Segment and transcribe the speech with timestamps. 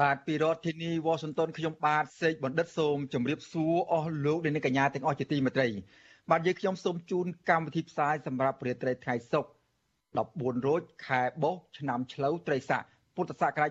[0.00, 5.68] បាទពីរដ្ឋធានី Washington ខ្ញុំបាទសេកបណ្ឌិតសូមជម្រាបសួរអស់លោកអ្នកនាងកញ្ញាទាំងអស់ជាទីមេត្រី
[6.30, 9.50] បាទយើងខ្ញុំសូមជូនកម្មវិធីផ្សាយសម្រាប់ព្រះត្រីថ្ងៃសុក្រ
[10.18, 12.82] 14រោចខែបុស្សឆ្នាំឆ្លូវត្រីស័ក
[13.16, 13.70] ពុទ្ធសករាជ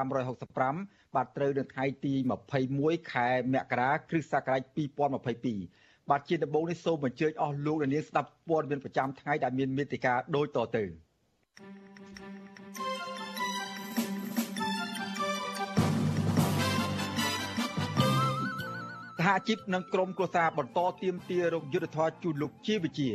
[0.00, 2.14] 2565បាទត្រូវនៅថ្ងៃទី
[2.62, 4.62] 21ខែមករាគ្រិស្តសករាជ
[5.36, 10.84] 2022បាទជាដំបូងនេះសូមអញ្ជើញអស់លោកអ្នកនាងស្ដាប់ព័ត៌មានប្រចាំថ្ងៃដែលមានមេតិការដូចតទៅ
[19.22, 23.10] សហជីពនិងក្រមគ្រួសារបន្តទៀមទារោគយុទ្ធធរជូនលោកជាវិជា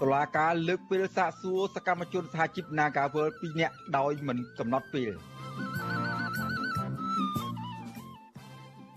[0.00, 5.12] តុលាការលើកពេលសាកសួរសកម្មជនសហជីព Nagawal 2នាក់ដោយមិនកំណត់ពេល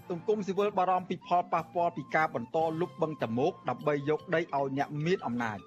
[0.09, 5.57] សង្គមស៊ីវិលបារម្ភពីផលប៉ះពាល់ពីការបន្តលុបបង្តមោកដើម្បីយកដីឲ្យអ្នកមានអំណាច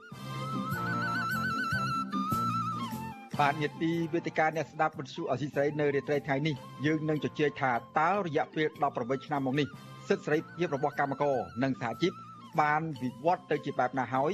[3.42, 6.54] បាទនីតិវេទិកាអ្នកស្ដាប់វិទ្យុអសីស្រីនៅរាត្រីថ្ងៃនេះ
[6.86, 9.66] យើងនឹងជជែកថាតើរយៈពេល18ឆ្នាំមកនេះ
[10.08, 12.12] សិទ្ធិសេរីភាពរបស់កម្មករនិងសហជីព
[12.60, 14.32] បានវិវត្តទៅជាបែបណាហើយ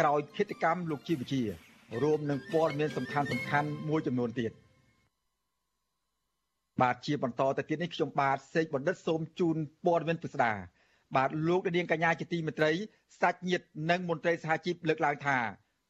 [0.00, 1.42] ក្រោយគិតកម្មលោកជីវជា
[2.02, 4.52] រួមនឹងព័ត៌មានសំខាន់សំខាន់មួយចំនួនទៀត
[6.82, 9.56] បាទជាបន្តទៅទៀតនេះខ្ញុំបាទសេកបណ្ឌិតសូមជូន
[9.86, 10.52] ព័ត៌មានពិស្ដា
[11.16, 12.72] បាទលោកនាងកញ្ញាជាទីមេត្រី
[13.20, 15.38] សាច់ញាតិនិងមន្ត្រីសហជីពលើកឡើងថា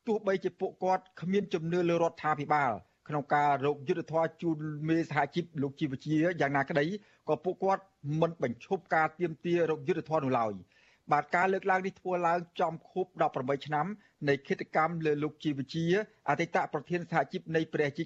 [0.07, 2.73] ទោះបីជាពួកគាត់គ្មានជំនឿលើរដ្ឋាភិបាល
[3.09, 4.59] ក្នុងការរកយុទ្ធធរជូន
[4.89, 6.85] មេសហជីពលោកជីវជាយ៉ាងណាក្តី
[7.29, 7.83] ក៏ពួកគាត់
[8.21, 10.55] មិនបញ្ឈប់ការទៀមទារកយុទ្ធធរនោះឡើយ។
[11.13, 13.87] បាទការលើកឡើងនេះធ្វើឡើងចំខួប18ឆ្នាំ
[14.29, 15.85] នៃគិតកម្មលើលោកជីវជា
[16.29, 18.05] អតីតប្រធានសហជីពនៃព្រះជី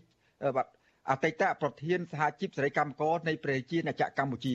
[0.57, 0.67] បាទ
[1.11, 4.55] អតីតប្រធានសហជីពសេរីកម្មករនៃព្រះជាណាចក្រកម្ពុជា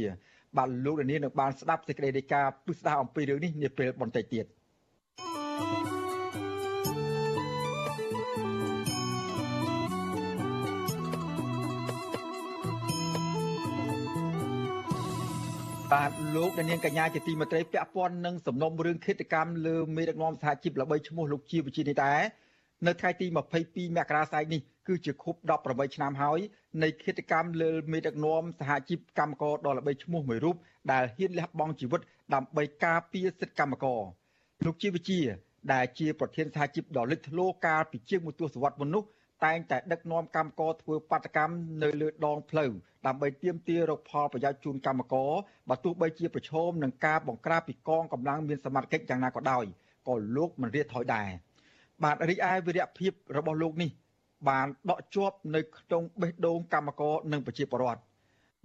[0.58, 4.46] បាទលោកនាងនឹងបានស្ដាប់សេចក្តីរាយការណ៍ពិស្ដារអំពីរឿងនេះនាពេលបន្តិចទៀត
[5.60, 6.09] thank you
[15.94, 22.22] បាទលោកនាងកញ្ញាជាទីមេត្រីពាក់ព័ន្ធនឹងសំណុំរឿងឃាតកម្មលើមេដឹកនាំសហជីពល្បីឈ្មោះលោកជាវិជានេះដែរ
[22.88, 23.28] នៅថ្ងៃទី
[23.62, 25.36] 22មករាស្អែកនេះគឺជាខួប
[25.66, 26.40] 18ឆ្នាំហើយ
[26.84, 30.56] នៃឃាតកម្មលើមេដឹកនាំសហជីពកម្មករដ៏ល្បីឈ្មោះមួយរូប
[30.92, 32.02] ដែលហ៊ានលះបង់ជីវិត
[32.34, 34.02] ដើម្បីការពារសិទ្ធិកម្មករ
[34.66, 35.20] លោកជាវិជា
[35.74, 39.04] ដែលជាប្រធានសហជីពដ៏លេចធ្លោកាលពីជាងមួយទសវត្សរ៍មុននោះ
[39.46, 42.72] តែងតែដឹកនាំកម្មករធ្វើបាតកម្មនៅលើដងផ្លូវ
[43.08, 45.32] ដើម្បីទាមទាររកផលប្រយោជន៍ជូនកម្មករ
[45.70, 49.64] បើទោះបីជាប្រឈមនឹងការបង្ក្រាបពីកងកម្លាំងមានសមត្ថកិច្ចយ៉ាងណាក៏ដោយ
[50.08, 51.30] ក៏លោកមិនរៀតថយដែរ
[52.04, 53.90] បាទរីឯវិរៈភាពរបស់លោកនេះ
[54.50, 58.02] បានដកជាប់នៅក្នុងបេះដូងកម្មករនិងប្រជាពលរដ្ឋ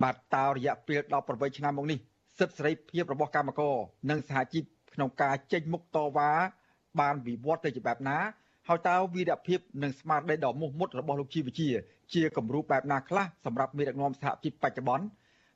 [0.03, 1.99] បាទតើរយៈពេល18ឆ្នាំមកនេះ
[2.39, 3.77] សិទ្ធិសេរីភាពរបស់កម្មករ
[4.11, 4.65] និងសហជីព
[4.95, 6.31] ក្នុងការចេញមុខតវ៉ា
[7.01, 8.19] បានវិវត្តទៅជាបែបណា
[8.69, 11.69] ហើយតើវីរភាពនិងស្មារតីដ៏មោះមុតរបស់លោកជីវជា
[12.14, 15.06] ជាគំរូបែបណាខ្លះសម្រាប់មេដឹកនាំសហជីពបច្ចុប្បន្ន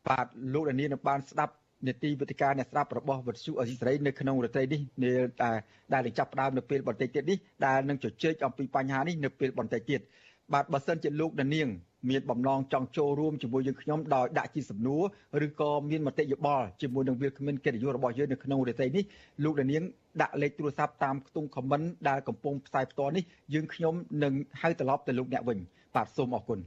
[0.09, 1.55] បាទលោកដានីនឹងបានស្ដាប់
[1.87, 5.57] នេតិវិទ្យាអ្នកស្ដាប់របស់វិទ្យុអសីសេរីនៅក្នុងរត្រីនេះនាដែល
[5.93, 10.01] ដែលនឹងចាប់ផ្ដើមនៅពេលបន្តិចទៀតនេះដែលនឹងជជែកអំពីបញ្ហានេះនៅពេលបន្តិចទៀត
[10.53, 11.69] បាទបើសិនជាលោកដានាង
[12.11, 15.03] មានបំណងចង់ចូលរួមជាមួយយើងខ្ញុំដោយដាក់ជាសំណួរ
[15.47, 19.05] ឬក៏មានមតិយោបល់ជាមួយនឹងវាគ្មិនកិត្តិយសរបស់យើងនៅក្នុងរយៈនេះ
[19.45, 19.83] លោកដានាង
[20.23, 23.95] ដាក់លេខទូរស័ព្ទតាមខ្ទង់ comment ដែលកំពុងផ្សាយផ្ទាល់នេះយើងខ្ញុំ
[24.25, 25.59] នឹងហៅត្រឡប់ទៅលោកអ្នកវិញ
[25.95, 26.61] បាទសូមអរគុណ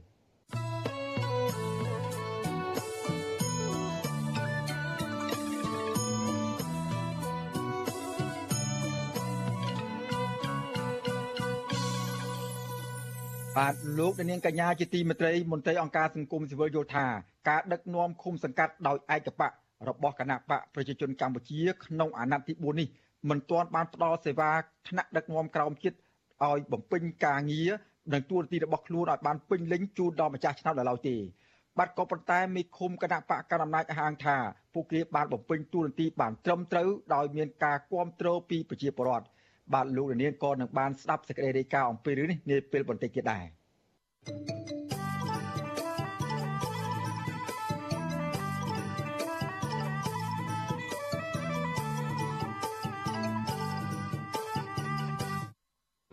[13.58, 17.06] បាទលោកនាងកញ្ញាជាទីមេត្រីមន្ត្រីអង្គការសង្គមស៊ីវិលយល់ថា
[17.48, 19.50] ការដឹកនាំឃុំសង្កាត់ដោយឯកបក
[19.88, 22.88] របស់គណៈបកប្រជាជនកម្ពុជា ក្នុងអាណត្តិទី4នេះ
[23.30, 24.50] មិនទាន់បានផ្ដល់សេវា
[24.88, 25.96] ថ្នាក់ដឹកនាំក្រោមជាតិ
[26.44, 27.70] ឲ្យបំពេញការងារ
[28.12, 31.16] និងទួនាទីរបស់ខ្លួនឲ្យបានពេញលេញជូនដល់ម្ចាស់ឆ្នោតដល់ឡើយទេ
[31.78, 34.36] បាទក៏ប៉ុន្តែមេឃុំគណៈបកកណ្ដាលអំណាចហាងថា
[34.74, 39.26] ពួកគេបានបំពេញទួនាទីបានត្រឹមត្រូវដោយមានការគ្រប់គ្រងពីប្រជាពលរដ្ឋ
[39.72, 43.44] បាទលោកនាងក៏នឹងបានស្ដាប់សេចក្តីរាយការណ៍អំពីរឿងនេះនាពេលបន្តិចទៀតដែរ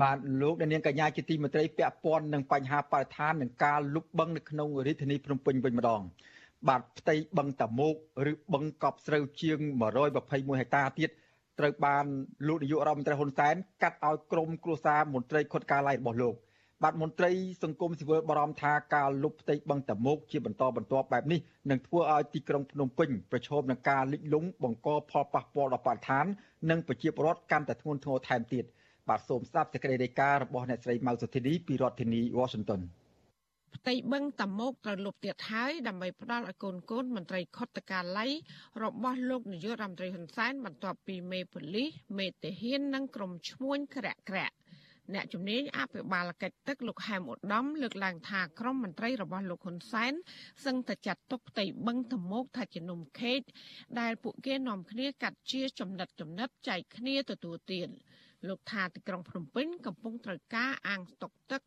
[0.02, 6.02] បាទលោកនាងកញ្ញាជាទីមេត្រីពាក់ព័ន្ធនឹងបញ្ហាបរិស្ថាននិងការលុបបង្កនៅក្នុងរាជធានីភ្នំពេញវិញម្ដង
[6.68, 7.96] បាទផ្ទៃបឹងតាមុក
[8.32, 9.60] ឬបឹងកប់ស្រូវជាង
[10.10, 11.10] 121ហិកតាទៀត
[11.60, 12.06] ត្រូវបាន
[12.48, 16.36] លោកនាយករដ្ឋមន្ត្រីហ៊ុនសែនកាត់ឲ្យក្រុមគ្រួសារមន្ត្រីខុតការឡៃរបស់លោក
[16.84, 17.32] បាទមន្ត្រី
[17.64, 21.40] សង្គមស៊ីវិលបារម្ភថាការលុបផ្ទៃបឹងតាមុកជាបន្តបន្ទាប់បែបនេះ
[21.70, 26.26] នឹងធ្វើឲ្យទីក្រុងភ្នំពេញប្រឈមនឹងការលិចលង់បង្កផលប៉ះពាល់ដល់បរិស្ថាន
[26.70, 28.66] និងប្រជាពលរដ្ឋកាន់តែធ្ងន់ធ្ងរថែមទៀត
[29.10, 32.82] បាទសូមស្ដាប់សេចក្តីរាយការណ៍របស់អ្នកស្រីម៉ៅសុធីនីពីរដ្ឋធានី Washington
[33.76, 38.32] ផ្ទៃបឹងតាមុកត្រូវលុបទៀតហើយដើម្បីផ្ដល់ឲ្យកូនកូនមន្ត្រីខុទ្ទកាល័យ
[38.84, 44.56] របស់លោកនាយករដ្ឋមន្ត្រីហ៊ុនសែនបន្ទាប់ពីមេប៉ូលីសមេតាហាននិងក្រុមឈ្មួញក្រាក់ក្រាក់
[45.14, 50.14] អ្នកជំនាញអភិបាលកិច្ចទឹកលោកហែមឧត្តមលើកឡើងថាក្រុមមន្ត្រីរបស់លោកហ៊ុនសែន
[50.66, 53.40] សឹងតែចាត់ទុកផ្ទៃបឹងធមោកថាជានំខេក
[54.00, 57.90] ដែលពួកគេនាំគ្នាកាត់ជាចំណិតចំណិតចែកគ្នាទទួលទាន
[58.48, 61.62] លោកថាទីក្រុងភ្នំពេញកំពុងត្រូវការអាងស្តុកទឹក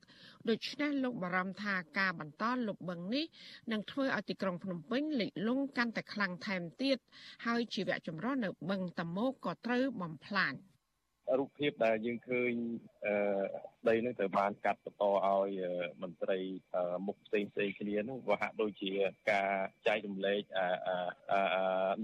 [0.48, 3.24] ដូច្នេះលោកបារម្ភថាការបន្តលុបបឹងនេះ
[3.72, 6.98] នឹងធ្វើឲ្យទីក្រុងភ្នំពេញលិចលង់កាន់តែខ្លាំងថែមទៀត
[7.46, 10.54] ហើយជីវៈចម្រុះនៅបឹងតមោកក៏ត្រូវបំផ្លាញ។
[11.38, 12.52] រូបភាពដែលយើងឃើញ
[13.06, 13.14] អឺ
[13.88, 15.50] ដីនឹងត្រូវបានកាត់បន្តឲ្យ
[16.02, 16.38] មន្ត្រី
[17.06, 18.90] មុខផ្សេងផ្សេងគ្នានោះវាហាក់ដូចជា
[19.32, 19.50] ការ
[19.86, 20.42] ចែករំលែក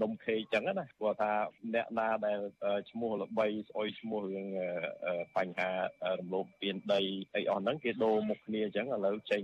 [0.01, 1.31] នំខេកចឹងណាព្រោះថា
[1.73, 2.39] អ្នកណាដែល
[2.91, 4.47] ឈ្មោះល្បីស្អុយឈ្មោះរឿង
[5.37, 5.69] បញ្ហា
[6.19, 7.01] រំលោភពានដី
[7.35, 9.43] អីអស់ហ្នឹងគេដូរមុខគ្នាចឹងឥឡូវចេញ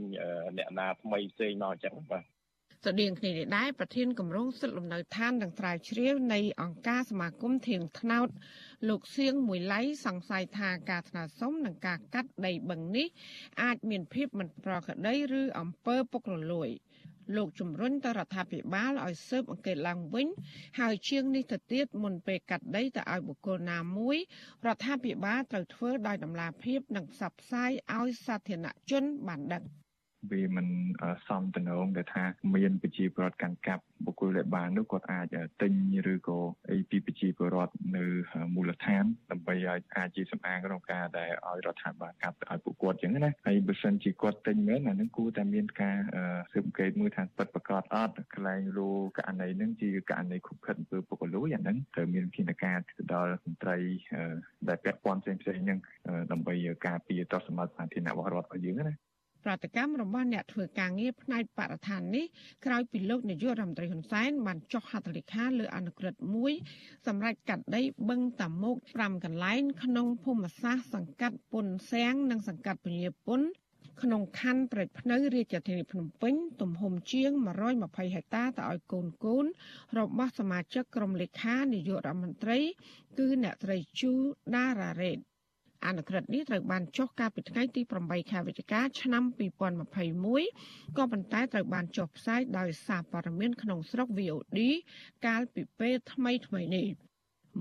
[0.58, 2.35] អ្នកណាថ្មីផ្សេងមកចឹងបាទ
[2.86, 8.28] ស្តៀងគ្នានេះដែរប្រធានគម្រោងសិទ្ធិលំនៅឋាននិងត្រាវជ្រាវនៃអង្គការសមាគមធៀងថ្នោត
[8.90, 13.08] លោកសៀងមួយឡៃសង្ស័យថាការថ្នើសុំនិងការកាត់ដីបឹងនេះ
[13.62, 16.70] អាចមានភាពមិនប្រក្រតីឬអំពើពុករលួយ
[17.36, 20.28] លោកជំរុញទៅរដ្ឋាភិបាលឲ្យស៊ើបអង្កេតឡើងវិញ
[20.80, 24.18] ហើយជាងនេះទៅទៀតមុនពេលកាត់ដីទៅឲ្យបុគ្គលណាមួយ
[24.66, 29.66] រដ្ឋាភិបាលត្រូវធ្វើដោយតម្លាភាពនិងផ្សព្វផ្សាយឲ្យសាធារណជនបានដឹង។
[30.32, 30.68] វាមិន
[31.28, 32.24] សមតំណងដែលថា
[32.56, 35.28] មានប្រជាពលរដ្ឋកាន់កាប់បុគ្គលដែលបាននោះគាត់អាច
[35.62, 35.74] ទិញ
[36.14, 36.40] ឬក៏
[36.70, 38.06] អីពីប្រជាពលរដ្ឋនៅ
[38.56, 45.98] មូលដ្ឋានដើម្បីឲ្យអាចជាសម្អាងក្នុងការដែលឲ្យរដ្ឋាភិបាលកាប់ឲ្យពួកគាត់ចឹងណាហើយបើសិនជាគាត់ទិញមែនអានឹងគួរតែមានការ
[46.52, 53.78] ស៊ើបអង្កេតមួយថាពិតប្រាកដអត់កន្លែងលោករណីនឹងជាករណីខុបខិតអំពើពុករលួយអានឹងត្រូវមានវិធានការទៅដល់មន្ត្រី
[54.70, 55.80] ដែលពាក់ព័ន្ធផ្សេងៗហ្នឹង
[56.32, 56.56] ដើម្បី
[56.88, 58.96] ការពារតសមត្ថសាធារណៈរបស់រដ្ឋរបស់យើងណា
[59.46, 62.26] ប្រតិកម្មរបស់អ្នកធ្វើការងារផ្នែកបរិស្ថាននេះ
[62.66, 66.54] ក្រោយពីលោកនាយករដ្ឋមន្ត្រីហ៊ុនសែនបានចុះហត្ថលេខាលើអនុក្រឹត្យមួយ
[67.08, 73.42] សម្រាប់កាត់ដីបឹងតាមុក5កន្លែងក្នុងភូមិសាស្ត្រសង្កាត់ពុនសៀងនិងសង្កាត់ពញាពុន
[74.02, 77.32] ក្នុងខណ្ឌព្រែកភ្នៅរាជធានីភ្នំពេញទំហំជាង
[77.74, 79.46] 120ហិកតាទៅឲ្យកូនកូន
[80.00, 82.60] របស់សមាជិកក្រុមលេខានាយករដ្ឋមន្ត្រី
[83.18, 84.12] គឺអ្នកត្រីជូ
[84.56, 85.20] ដារ៉ារ៉េត
[85.88, 89.24] អនុក្រឹត្យនេះត្រូវបានចុះកាលពីថ្ងៃទី8ខែវិច្ឆិកាឆ្នាំ
[90.10, 94.60] 2021ក៏ប៉ុន្តែត្រូវបានចុះផ្សាយដោយសារព័ត៌មានក្នុងស្រុក VOD
[95.26, 96.88] កាលពីពេលថ្មីថ្មីនេះ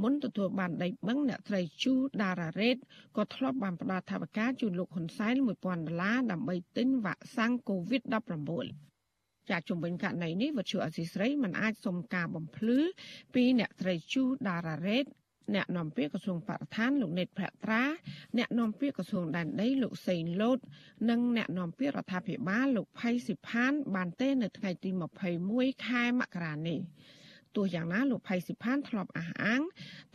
[0.03, 2.77] មុនទទួលបានដីបឹងអ្នកត្រីជូដារ៉ារ៉េត
[3.17, 8.85] ក៏ធ្លាប់បានផ្ដល់ថវិកាជូនលោកហ៊ុនសែន1000ដុល្លារដើម្បីទិញវ៉ាក់សាំង COVID-19
[9.51, 12.79] ចាជំវិញករណីនេះវិទ្យុអសីស្រីមិនអាចសុំការបំភ្លឺ
[13.35, 15.05] ពីអ្នកត្រីជូដារ៉ារ៉េត
[15.55, 17.83] អ្នកនាំពាក្យក្រសួងបរិស្ថានលោកនេតភក្ត្រា
[18.39, 20.59] អ្នកនាំពាក្យក្រសួងដែនដីលោកសេងលូត
[21.11, 24.91] និងអ្នកនាំពាក្យរដ្ឋាភិបាលលោកផៃសិផាន បានទេនៅថ្ងៃទី
[25.39, 26.81] 21ខែមករានេះ
[27.57, 29.63] ទោះយ៉ាងណាលោកផៃសិផានធ្លាប់អះអាង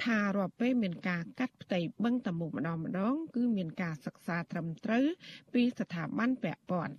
[0.04, 5.06] ថារាល់ពេលមានការកាត់ផ្ទៃបឹងតមុកម្ដងម្ដង គឺមានការសិក្សាត្រឹមត្រូវ
[5.54, 6.96] ពីស្ថាប័នពាក់ព័ន្ធ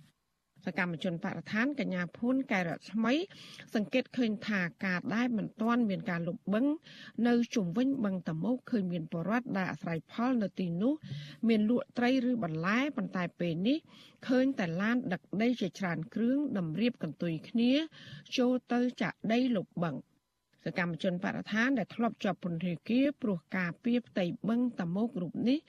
[0.65, 3.13] សកម្មជនបរិស្ថានកញ្ញាភួនកែរថ្មី
[3.75, 6.65] សង្កេតឃើញថាការដែលមិនទាន់មានការលុបបឹង
[7.27, 10.93] នៅជុំវិញបឹងតមោកឃើញមានបរិវត្តដែលអាស្រ័យផលនៅទីនោះ
[11.47, 13.77] មានលក់ត្រីឬបន្លែប៉ុន្តែពេលនេះ
[14.27, 17.71] ឃើញតែឡានដឹកដីជាច្រើនគ្រឿងតម្រៀបកន្ទុយគ្នា
[18.37, 19.95] ចូលទៅចាក់ដីលុបបឹង
[20.65, 25.59] សកម្មជនបរិស្ថានដែលធ្លាប់ជាប់ពន្ធនាគារព្រោះការពៀផ្ទៃបឹងតមោករូបនេះ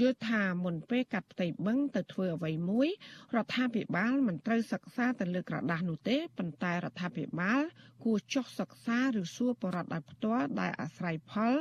[0.00, 2.88] យល់ថាមុនពេលកាត់ផ្ទៃបឹងទៅធ្វើអ្វីមួយ
[3.36, 7.62] រដ្ឋាភិបាលមិនត្រូវសិក្សាទៅលើក្រដាស់នោះទេប៉ុន្តែរដ្ឋាភិបាល
[8.04, 11.54] គួរចុះសិក្សាឬសួរបរិបទដោយផ្ទាល់ដែលអាស្រ័យផល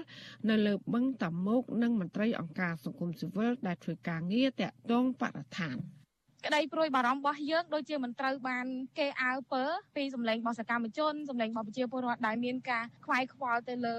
[0.50, 5.78] នៅលើបឹងតមោកនិងមន្ត្រីអង្គការសង្គមស៊ីវិលដែលធ្វើការងារតាក់ទងបរិស្ថាន។
[6.46, 8.66] ក្តីព្រួយបារម្ភរបស់យើងដូចជាមិនត្រូវបាន
[9.00, 9.64] គេអើពើ
[9.96, 13.98] ពីសម្លេងរបស់សកម្មជនសម្លេងរបស់ប្រជាពលរដ្ឋដែលមានការខ្វាយខ្វល់ទៅលើ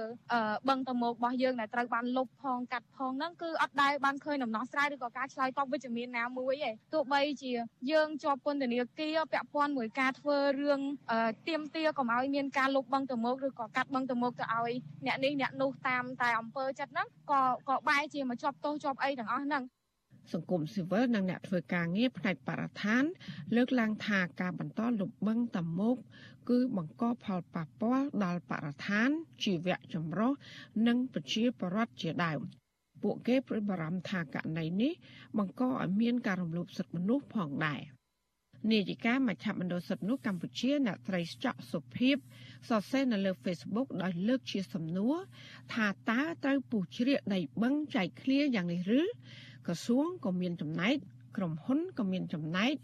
[0.69, 7.53] បឹងតមោករបស់យើងដែលត្រូវបានលុបផងកាត់ផងហ្នឹងគឺអត់ដែលបានឃើញដំណោះស្រាយឬក៏ការឆ្លើយតបវិជ្ជមានណាមួយទេទោះបីជា
[7.93, 10.81] យើងជាប់ពន្ធនាគារពាក់ព័ន្ធមួយការធ្វើរឿង
[11.49, 14.73] ទៀមទាកុំឲ្យមានការលុបបឹងតមោកឬក៏កាត់បឹងតមោកទៅឲ្យ
[15.07, 19.65] អ្នកនេះអ្នកនោះតាមតែអំពើចិត្តហ្នឹងក៏ក៏បែរជាមកជាប់ទោសជាប់អីទាំងអស់ហ្នឹង
[20.33, 23.05] សង្គមស៊ីវិលនិងអ្នកធ្វើការងារផ្នែកបរិស្ថាន
[23.57, 25.97] លើកឡើងថាការបន្តលុបបង្កតាមុក
[26.51, 29.09] គឺបង្កផលប៉ះពាល់ដល់បរិស្ថាន
[29.43, 30.33] ជីវៈចម្រុះ
[30.87, 32.41] និងប្រជាពលរដ្ឋជាដើម
[33.03, 34.93] ពួកគេព្រួយបារម្ភថាករណីនេះ
[35.39, 37.83] បង្កឲ្យមានការរំលោភសិទ្ធិមនុស្សផងដែរ
[38.71, 42.17] នាយិកាមជ្ឈមណ្ឌលសិទ្ធិមនុស្សកម្ពុជាអ្នកត្រីច័កសុភីប
[42.69, 45.17] សរសេរនៅលើ Facebook ដោយលើកជាសំណួរ
[45.75, 49.03] ថាតើត្រូវពុះជ្រៀកដីបឹងចែកឃ្លាយ៉ាងនេះឬ
[49.67, 50.97] ក្រសួងក៏មានចំណែក
[51.37, 52.75] ក្រុមហ៊ុនក៏មានចំណែក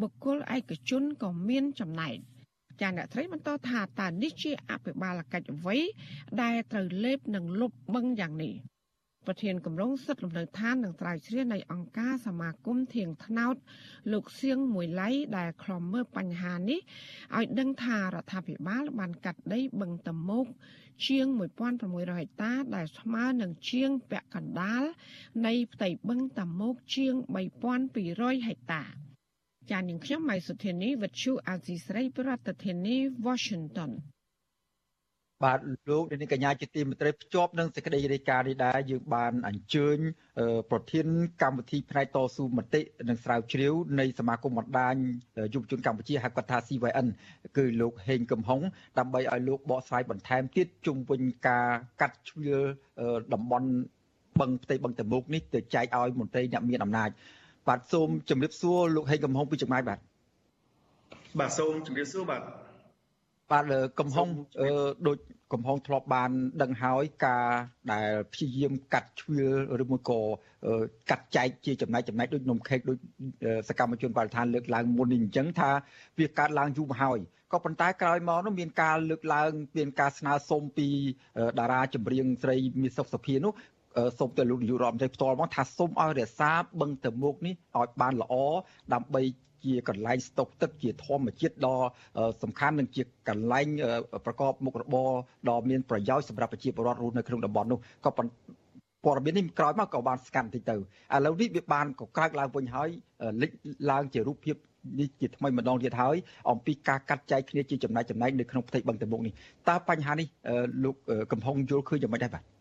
[0.00, 2.16] បុគ្គលឯកជនក៏មានចំណែក
[2.80, 5.76] ចាអ្នកត្រីបន្តថាតើនេះជាអភិបាលកិច្ចអ្វី
[6.42, 8.54] ដែលត្រូវលេបនិងលុបបឹងយ៉ាងនេះ
[9.26, 13.54] ប្រធានគម្រោងសិទ្ធិលំនៅឋាននិងត្រាវជ្រាវនៃអង្គការសមាគមធៀងថ្នោត
[14.12, 16.80] លោកសៀងមួយឡៃដែលខ្លំមើលបញ្ហានេះ
[17.36, 20.46] ឲ្យដឹងថារដ្ឋាភិបាល បានកាត់ដីបឹងតមោក
[21.06, 24.82] ជាង1600ហិកតាដែលស្មើនឹងជាងពាក់កណ្ដាល
[25.46, 27.14] នៃផ្ទៃបឹងតមោកជាង
[27.80, 28.84] 3200ហិកតា
[29.70, 33.92] ចាននាងខ្ញុំម៉ៃសុធានីវិទ្យុអាស៊ីស្រីប្រធានាធិបតី Washington
[35.42, 35.58] បាទ
[35.90, 39.96] លោកនាងកញ្ញាជាទីមេត្រីភ្ជាប់នឹងសេចក្តីរាយការណ៍នេះដែរយើងបានអញ្ជើញ
[40.70, 41.06] ប្រធាន
[41.42, 44.94] កម្មវិធីផ្នែកតស៊ូមតិនិងស្រាវជ្រាវនៃសមាគមបណ្ដាញ
[45.54, 47.06] យុវជនកម្ពុជាហៅកាត់ថា CYN
[47.56, 48.60] គឺលោកហេងកំហុង
[48.98, 51.66] ដើម្បីឲ្យលោកបកស្រាយបន្ថែមទៀតជុំវិញការ
[52.00, 52.58] កាត់ជ្រឿ
[53.34, 53.68] តំបន់
[54.40, 57.10] បឹងផ្ទៃបឹងតមុកនេះទៅចែកឲ្យមន្ត្រីអ្នកមានអំណាច
[57.68, 59.98] បាទសូមជម្រាបសួរលោកហេងកំហុងពីចម្ងាយបាទ
[61.40, 62.63] បាទសូមជម្រាបសួរបាទ
[63.50, 63.64] បាទ
[64.00, 64.28] កំហុង
[65.06, 65.18] ដូច
[65.52, 66.30] កំហុងធ្លាប់បាន
[66.62, 67.44] ដឹងហើយការ
[67.92, 70.20] ដែលព្យាយាមកាត់ជ្រឿឬមួយក៏
[71.10, 72.98] កាត់ចែកជាចំណែកចំណែកដូចនំខេកដូច
[73.68, 75.70] សកម្មជនបរិស្ថានលើកឡើងមុននេះអញ្ចឹងថា
[76.18, 77.18] វាកើតឡើងយូរមកហើយ
[77.52, 80.88] ក៏ប៉ុន្តែក្រោយមកនោះមានការលើកឡើងមានការស្នើសុំពី
[81.58, 83.52] តារាចម្រៀងស្រីមាសសុខសុភានោះ
[84.18, 88.34] សូមទៅលោកនាយករដ្ឋមន្ត្រីផ្ទាល់មកថាសូមឲ្យរក្សាបឹងតមុកនេះឲ្យបានល្អ
[88.94, 89.22] ដើម្បី
[89.64, 91.78] ជាកន្លែងស្តុកទឹកជាធម្មជាតិដ៏
[92.42, 93.66] សំខាន់និងជាកន្លែង
[94.26, 95.10] ប្រកបមុខរបរ
[95.48, 100.78] ដ៏មានប្រយោជន៍សម្រាប់ប្រជាពលរដ្ឋរស់នៅក្នុងតំបន់នោះក៏ព័ត៌មាននេះក្រោយមកក៏បានស្កាត់បន្តិចទៅឥ
[101.26, 102.88] ឡូវនេះវាបានក៏ក្រើកឡើងវិញហើយ
[103.42, 103.50] លេច
[103.90, 104.56] ឡើងជារូបភាព
[105.00, 106.16] នេះជាថ្មីម្ដងទៀតហើយ
[106.50, 109.32] អំពីការកាត់ចែកគ្នាជាចំណែកចំណែកនៅក្នុងផ្ទៃបឹងតមុកនេះ
[109.68, 110.26] តើបញ្ហានេះ
[110.84, 110.96] លោក
[111.32, 112.53] កំហុងយល់ឃើញយ៉ាងម៉េចដែរបាទ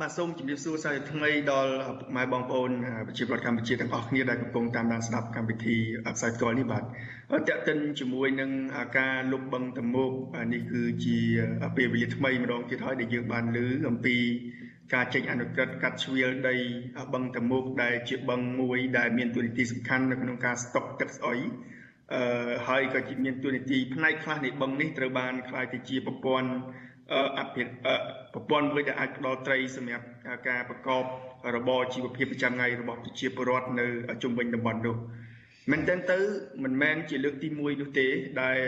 [0.00, 2.70] បាទសូមជម្រាបសួរសាជាថ្មីដល់ពុកម៉ែបងប្អូន
[3.08, 5.76] ប្រជាពលរដ្ឋកម្ពុជាទាំងអស់គ្នាដែលកំពុងតាមដានស្ដាប់កម្មវិធី
[6.16, 6.82] ផ្សាយផ្ទាល់នេះបាទ
[7.48, 8.50] តេតិនជាមួយនឹង
[8.98, 10.12] ការលុបបឹងតមោក
[10.52, 11.18] នេះគឺជា
[11.76, 14.16] ពេលវេលាថ្មីម្ដងទៀតហើយដែលយើងបានលើអំពី
[14.94, 16.56] ការចេញអនុក្រឹត្យកាត់ជ្រៀលដី
[17.14, 21.38] បឹងតមោកដែលជាបឹងមួយដែលមានតួនាទីសំខាន់នៅក្នុងការស្តុកទឹកស្អុយ
[22.14, 26.50] អឺហើយក៏មានតួនាទីផ្នែកខ្លះនៃបឹងនេះត្រូវបានខ្លាយទៅជាប្រព័ន្ធ
[27.38, 27.62] អភិ
[28.34, 30.04] ប្រព័ន្ធមួយដែលអាចផ្ដល់ត្រីសម្រាប់
[30.48, 31.04] ការប្រកប
[31.56, 33.86] របរជីវភាពប្រចាំថ្ងៃរបស់ប្រជាពលរដ្ឋនៅ
[34.22, 34.96] ជុំវិញតំបន់នោះ
[35.70, 36.18] មែនតើទៅ
[36.64, 38.06] មិនមែនជាលើកទី1នោះទេ
[38.42, 38.58] ដែល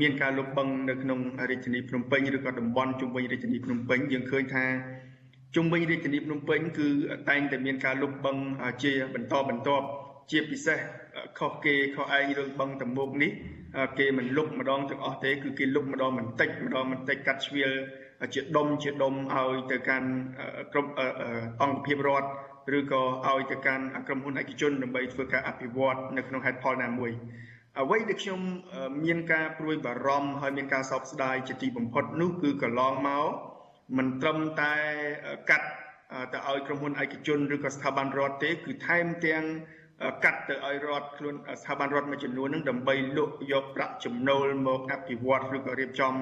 [0.00, 4.64] មានការលុបបង្នៅក្នុងរាជធានីភ្នំពេញឬក៏តំបន់ជុំវិញរាជធានីភ្នំពេញយើងឃើញថា
[5.56, 6.88] ជុំវិញរាជធានីភ្នំពេញគឺ
[7.28, 9.86] តែងតែមានការលុបបង្ជាបន្តបន្ទាប់
[10.30, 10.78] ជាពិសេស
[11.38, 13.32] ខុសគេខុសឯងរឿងបឹងតមុកនេះ
[13.98, 17.72] គេមិនលុបម្ដងទាំងអស់ទេគឺគេលុបម្ដងបន្តិចម្ដងបន្តិចកាត់ជ្រៀល
[18.34, 20.08] ជាដុំជាដុំឲ្យទៅកាន់
[20.72, 20.86] ក្រុម
[21.62, 22.28] អង្គភាពរដ្ឋ
[22.78, 27.10] ឬក៏ឲ្យទៅកាន់ក្រុមហ៊ុនឯកជនដើម្បីធ្វើការអភិវឌ្ឍនៅក្នុងហេតុផលណាមួយ
[27.80, 28.40] អ្វីដែលខ្ញុំ
[29.04, 33.26] មានការព្រួយបារម្ភហើយមានការសោកស្ដាយជាទីបំផុតនោះគឺកន្លងមក
[33.96, 34.74] មិនត្រឹមតែ
[35.50, 35.68] កាត់
[36.32, 39.44] ទៅឲ្យក្រុមហ៊ុនឯកជនឬក៏ស្ថាប័នរដ្ឋទេគឺថែមទាំង
[40.24, 46.14] កាត់ទៅឲ្យរដ្ឋខ្លួនស្ថាប័នរដ្ឋមួយចំនួននឹងដើម្បីលក់យកប្រាក់ចំណូលមកអភិវឌ្ឍឬក៏រៀបចំ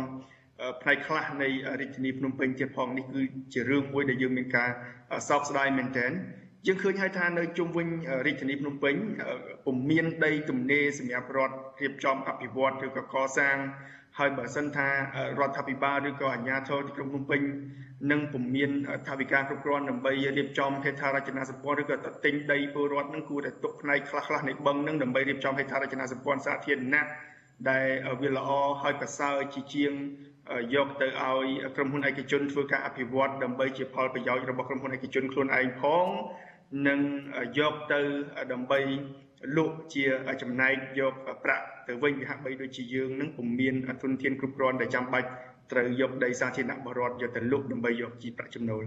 [0.82, 1.48] ផ្នែកខ្លះនៃ
[1.80, 4.70] រាជធានីភ្នំពេញទៀតផងនេះគឺជារឿងមួយដែលយើងមានការ
[5.28, 6.12] សោកស្ដាយមែនទែន
[6.66, 7.86] យើងឃើញហើយថានៅជុំវិញ
[8.26, 8.94] រាជធានីភ្នំពេញ
[9.66, 13.56] ពុំមានដីទំនេរសម្រាប់រដ្ឋរៀបចំអភិវឌ្ឍឬក៏កសាង
[14.18, 14.88] ហើយបើសិនថា
[15.40, 17.40] រដ្ឋាភិបាលឬក៏អាជ្ញាធរទីក្រុងភ្នំពេញ
[18.10, 18.70] នឹងពុំមាន
[19.08, 27.06] ថាវិការគ្រប់គ្រាន់ដើម្បីរៀបចំហេដ្ឋារចនាសម្ព័ន្ធឬក៏ទិញដីពលរដ្ឋនឹងគួរតែទុកផ្នែកខ្លះៗនៃបឹងនឹងដើម្បីរៀបចំហេដ្ឋារចនាសម្ព័ន្ធសាធារណៈ
[27.70, 27.88] ដែល
[28.22, 28.48] វាល្អ
[28.82, 29.92] ហើយប្រសើរជាជាង
[30.74, 36.06] យកទៅឲ្យក្រុមហ៊ុនឯកជនធ្វើការអភិវឌ្ឍដើម្បីជាផលប្រយោជន៍របស់ក្រុមហ៊ុនឯកជនខ្លួនឯងផង
[36.88, 37.00] និង
[37.58, 38.00] យកទៅ
[38.52, 38.80] ដើម្បី
[39.56, 40.04] លក់ជា
[40.42, 45.28] ចំណែកយកប្រាក់ទៅវិញវាហាក់បីដូចជាយើងនឹងពុំមានទុនធានគ្រប់គ្រាន់ដែលចាំបាច់
[45.72, 48.82] ត្រូវយកដីសាធារណៈបរដ្ឋយកទៅលុបដើម្បីយកជាប្រាក់ចំណូល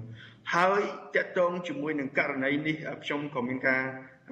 [0.55, 0.81] ហើយ
[1.15, 3.83] តកតងជាមួយនឹងករណីនេះខ្ញុំក៏មានការ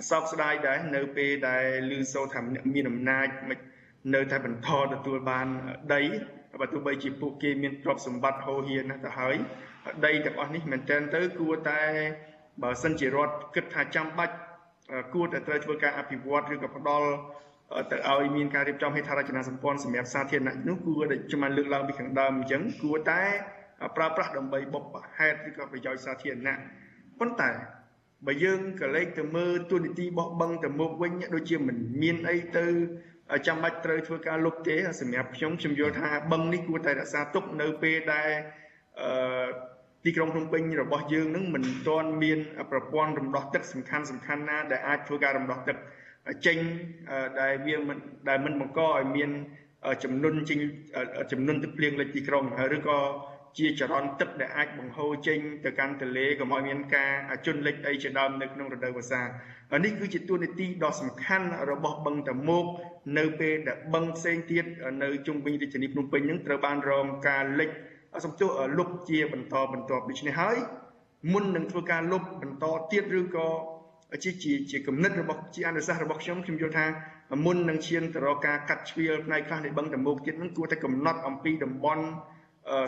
[0.10, 1.58] សោកស្ដាយដែរនៅពេលដែ
[1.90, 2.42] លឮសូរថា
[2.74, 3.28] មានអំណាច
[4.16, 5.48] នៅតែបន្តទទួលបាន
[5.94, 6.02] ដី
[6.62, 9.36] បើទោះបីជាពួកគេមានទ្រព្យសម្បត្តិហូរហៀរណាស់ទៅហើយ
[10.06, 11.82] ដីទាំងអស់នេះមែនទែនទៅគួរតែ
[12.64, 14.36] បើសិនជារដ្ឋគិតថាចាំបាច់
[15.14, 17.10] គួរតែត្រូវធ្វើការអភិវឌ្ឍឬក៏ផ្ដល់
[17.92, 23.22] ទៅឲ្យមានការរៀបចំហេដ្ឋារចនាសម្ព័ន្ធសម្រាប់សាធារណៈនោះគួរតែខ្ញុំបានលើកឡើងពីខាងដើមអញ្ចឹងគួរតែ
[23.96, 26.58] ប្រើប្រាស់ដើម្បីបុព្វហេតុឬក៏ប្រយោជន៍សាធារណៈ
[27.20, 27.52] ប៉ុន្តែ
[28.26, 32.66] បើយើងក៏លេខទៅមើលទូនីតិបោះបង់ទៅមុខវិញដូចជាមិនមានអីទៅ
[33.48, 38.30] ចាំបាច់ត្រូវធ្វើការលុបទេសម្រាប់ខ្ញុំខ្ញុំយល់ថាបឹងនេះគួរតែរក្សាទុកនៅពេលដែល
[39.00, 39.48] អឺ
[40.06, 42.40] ទីក្រុងភ្នំពេញរបស់យើងនឹងមិនទាន់មាន
[42.72, 45.78] ប្រព័ន្ធរំដោះទឹកសំខាន់សំខាន់ណាដែលអាចធ្វើការរំដោះទឹក
[46.46, 46.58] ចេញ
[47.42, 47.98] ដែលវាមិន
[48.30, 49.32] ដែលមិនបង្កឲ្យមាន
[50.04, 50.60] ចំនួនចេញ
[51.32, 52.44] ចំនួនទឹកភ្លៀងលិចទីក្រុង
[52.76, 53.00] ឬក៏
[53.58, 57.12] ជាចរន្តទឹកដែលអាចបង្ហូរចេញទៅកាន់ទន្លេកុំឲ្យមានការ
[57.46, 59.22] ជន់លិចអីជាដើមនៅក្នុងរដូវវស្សា
[59.84, 62.66] នេះគឺជាទួនាទីដ៏សំខាន់របស់បឹងតមោក
[63.18, 64.66] នៅពេលដែលបឹងផ្សេងទៀត
[65.04, 67.70] នៅជុំវិញរាជធានីភ្នំពេញនឹងត្រូវបានរងការលិច
[68.26, 70.58] សំទោសលុបជាបន្តបន្ទាប់ដូច្នេះហើយ
[71.34, 73.50] មុននឹងធ្វើការលុបបន្តទៀតឬក៏
[74.24, 76.86] ជាជាជាគំនិតរបស់ជាអនុសាសន៍របស់ខ្ញុំខ្ញុំយល់ថា
[77.46, 82.04] មុននឹងឈានទៅរកការកាត់ជ្រៀលផ្នែកខ្លះនៃបឹងតមោកទៀតនឹងគួរតែកំណត់អំពីតំបន់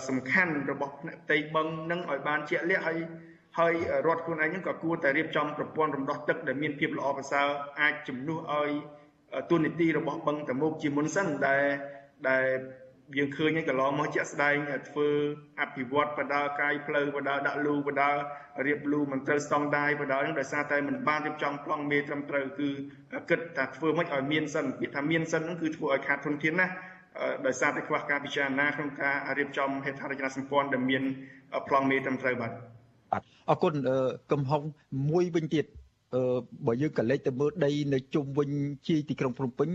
[0.10, 2.98] សំខាន់របស់ផ្នែកផ្ទៃបឹងនឹងឲ្យបានជាក់លាក់ហើយ
[3.60, 3.74] ហើយ
[4.08, 7.48] រដ្ឋខ្លួនឯងហ្នឹងក៏គួរតែរៀបចំប្រព័ន្ធរំដោះទឹកដែលមានភាពល្អប្រសើរ
[7.82, 8.72] អាចជំនួសឲ្យ
[9.50, 11.64] ទូនីតិរបស់បឹងតមោកជាមុនសិនដែល
[12.30, 12.48] ដែល
[13.18, 14.56] យើងឃើញកន្លងមកជាក់ស្ដែង
[14.90, 15.08] ធ្វើ
[15.62, 18.10] អភិវឌ្ឍបដាកាយផ្លូវបដាដាក់លូបដា
[18.68, 22.70] រៀបលូមិនត្រូវស្តង់ដារបដាហ្នឹងដោយសារតែមិនបានរៀបចំប្លង់មេត្រឹមត្រូវគឺ
[23.30, 26.68] គិតថាធ្វើមិនឲ្យមានសិនពាក្យថាមានសិនហ្នឹងគឺធ្វើឲ្យខាតធនធានណា
[27.46, 31.04] ដោយសារតែខ្វះការពិចារណាក្នុងការរៀបចំហេដ្ឋារចនាសម្ព័ន្ធដែលមាន
[31.68, 32.52] ប្លង់មេត្រឹមត្រូវបាទ
[33.12, 33.74] បាទអរគុណ
[34.32, 34.62] កំហុង
[35.10, 35.66] មួយវិញទៀត
[36.16, 36.22] អឺ
[36.68, 38.50] បើយើងក៏លេចទៅមើលដីនៅជុំវិញ
[38.88, 39.70] ជាទីក្រុងភ្នំពេញ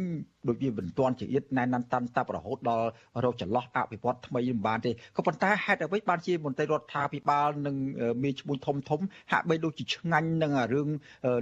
[0.48, 2.86] ដូចវាមិនទាន់ជាទៀតណែនណាន់តាន់តាប់រហូតដល់
[3.24, 7.76] រកចន្លោះអភិវឌ្ឍថ្មីមិនបានទេក៏ប៉ុន្តែហេតុអ្វីបានជាមន្ត្រីរដ្ឋាភិបាលនិង
[8.22, 9.00] មេឈ្មោះធំធំ
[9.32, 10.88] ហាក់បីដូចជាឆ្ងាញ់នឹងរឿង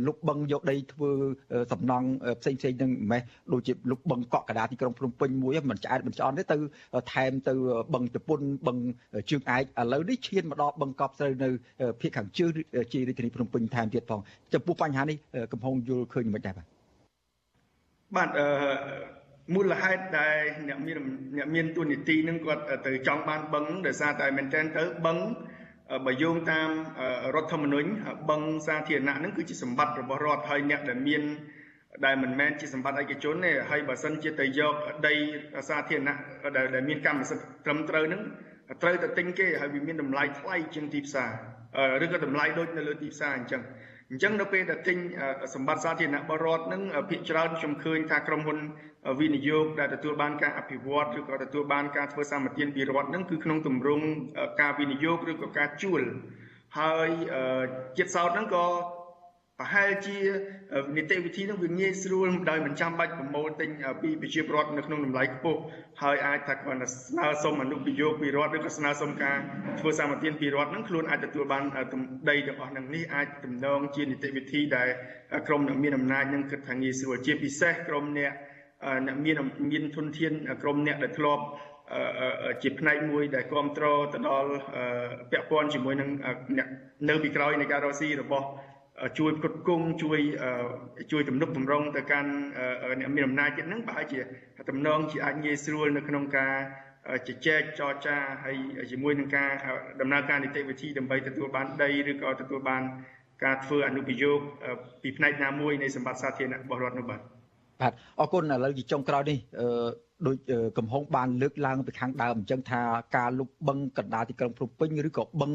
[0.06, 1.10] លុបបឹងយកដីធ្វើ
[1.72, 2.08] សំណង់
[2.40, 6.56] ផ្សេងផ្សេងនឹងម៉េះដូចជាលុបបឹងកក់កដាទីក្រុងភ្នំពេញមួយមិនឆ្អែតមិនឆ្អន់ទេទៅ
[7.12, 7.54] ថែមទៅ
[7.94, 8.76] បឹងជប៉ុនបឹង
[9.30, 11.48] ជើងឯកឥឡូវនេះឈានមកដល់បឹងកប់ស្រូវនៅ
[12.00, 12.50] ភូមិខាងជើង
[12.92, 14.20] ជារាជធានីភ្នំពេញថែមទៀតផង
[14.54, 15.18] ចំពោះបញ្ហានេះ
[15.52, 16.66] កំពុងយល់ឃើញមិនដែរបាទ
[18.16, 18.48] បាទអឺ
[19.54, 20.98] មូលហេតុដែលអ្នកមាន
[21.36, 25.18] អ្នកមានទូនីតិនឹងគាត់ទៅចង់បានបឹងដោយសារតែមែនតើទៅបឹង
[26.06, 26.70] បើយោងតាម
[27.34, 27.88] រដ្ឋធម្មនុញ្ញ
[28.30, 31.22] បឹងសាធារណៈនឹងគឺជាសម្បត្តិរបស់រដ្ឋហើយអ្នកដែលមាន
[32.04, 34.74] ដែលមិនមែនជាសម្បត្តិឯកជនទេហើយបើសិនជាទៅយក
[35.06, 35.14] ដី
[35.68, 36.16] សាធារណៈ
[36.56, 38.22] ដែលមានកម្មសិទ្ធិត្រឹមត្រូវនឹង
[38.82, 41.24] ត្រូវតែទិញគេហើយវាមានតម្លៃថ្លៃជាងទីផ្សា
[42.00, 43.62] រឬក៏តម្លៃដូចនៅលើទីផ្សារអញ្ចឹង
[44.14, 44.98] អញ្ចឹងនៅពេលដែលទិញ
[45.54, 48.58] សម្បត្តិសាធារណៈបរដ្ឋនឹងភាគច្រើនខ្ញុំឃើញថាក្រុមហ៊ុន
[49.20, 54.04] វិនិយោគដែលទទួលបានការអភិវឌ្ឍឬក៏ទទួលបានការធ្វើសម្បទានពីរដ្ឋនឹងគឺក្នុងទម្រង់
[54.60, 56.02] ការវិនិយោគឬក៏ការជួល
[56.78, 57.08] ហើយ
[57.98, 58.66] ចិត្តសោតហ្នឹងក៏
[59.62, 60.18] ប្រហែលជា
[60.96, 63.70] នីតិវិធីនឹងវាងាយស្រួលដោយមិនចាំបាច់ប្រមូលទិញ
[64.02, 65.60] ពីប្រជាពលរដ្ឋនៅក្នុងតម្លៃខ្ពស់
[66.02, 69.36] ហើយអាចថាគាត់ស្នើសុំអនុប្រយោគពីរដ្ឋឬក៏ស្នើសុំការ
[69.80, 71.64] ធ្វើសម្បទានពីរដ្ឋនឹងខ្លួនអាចទទួលបាន
[72.30, 74.88] ដីទាំងអស់នឹងនេះអាចតំណងជានីតិវិធីដែល
[75.48, 78.32] ក្រមអ្នកមានអំណាចនឹងគិតថាងាយស្រួលជាពិសេសក្រមអ្នក
[79.06, 79.36] អ្នកមាន
[79.70, 81.44] មានធនធានក្រមអ្នកដែលធ្លាប់
[82.62, 84.50] ជាផ្នែកមួយដែលគ្រប់គ្រងទៅដល់
[85.30, 86.08] ពាក់ព័ន្ធជាមួយនឹង
[86.58, 86.68] អ្នក
[87.08, 88.46] នៅពីក្រោយនៃការរកស៊ីរបស់
[89.18, 90.20] ជួយផ្គត់ផ្គង់ជួយ
[91.12, 92.30] ជួយទំនុកបំរុងទៅកាន់
[93.00, 94.20] អ្នកមានអំណាចទៀតហ្នឹងប្រហែលជា
[94.70, 96.54] តំណងជាអាចងាយស្រួលនៅក្នុងការ
[97.28, 98.56] ជជែកចរចាហើយ
[98.92, 99.50] ជាមួយនឹងការ
[100.00, 102.82] ដំណើរការនីតិវិធីដើម្បីទទួលបានដីឬក៏ទទួលបាន
[103.44, 104.38] ការធ្វើអនុប្រយោគ
[105.02, 107.20] ពីផ្នែកណាមួយនៃសម្បត្តិសាធារណៈរបស់រដ្ឋនោះបាទ
[107.80, 109.38] បាទអរគុណឥឡូវជាចុងក្រោយនេះ
[110.26, 110.36] ដូច
[110.78, 112.80] កំហុងបានលើកឡើងពីខាងដើមអញ្ចឹងថា
[113.16, 115.50] ការលុបបឹងកណ្ដាលទីក្រុងភ្នំពេញឬក៏បឹង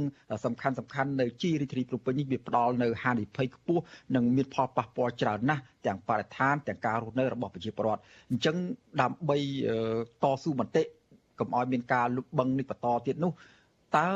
[0.46, 3.82] សំខាន់សំខាន់នៅជីរាជធានីភ្នំពេញនេះវាផ្ដល់នៅហានិភ័យខ្ពស់
[4.16, 8.02] និងមានផលប៉ះពាល់ច្រើនណាស់ទាំងបរិស្ថានទាំងការរស់នៅរបស់ប្រជាពលរដ្ឋ
[8.32, 8.56] អញ្ចឹង
[9.02, 9.38] ដើម្បី
[10.24, 10.84] តស៊ូមតិ
[11.40, 13.32] កុំឲ្យមានការលុបបឹងនេះបន្តទៀតនោះ
[13.98, 14.08] តើ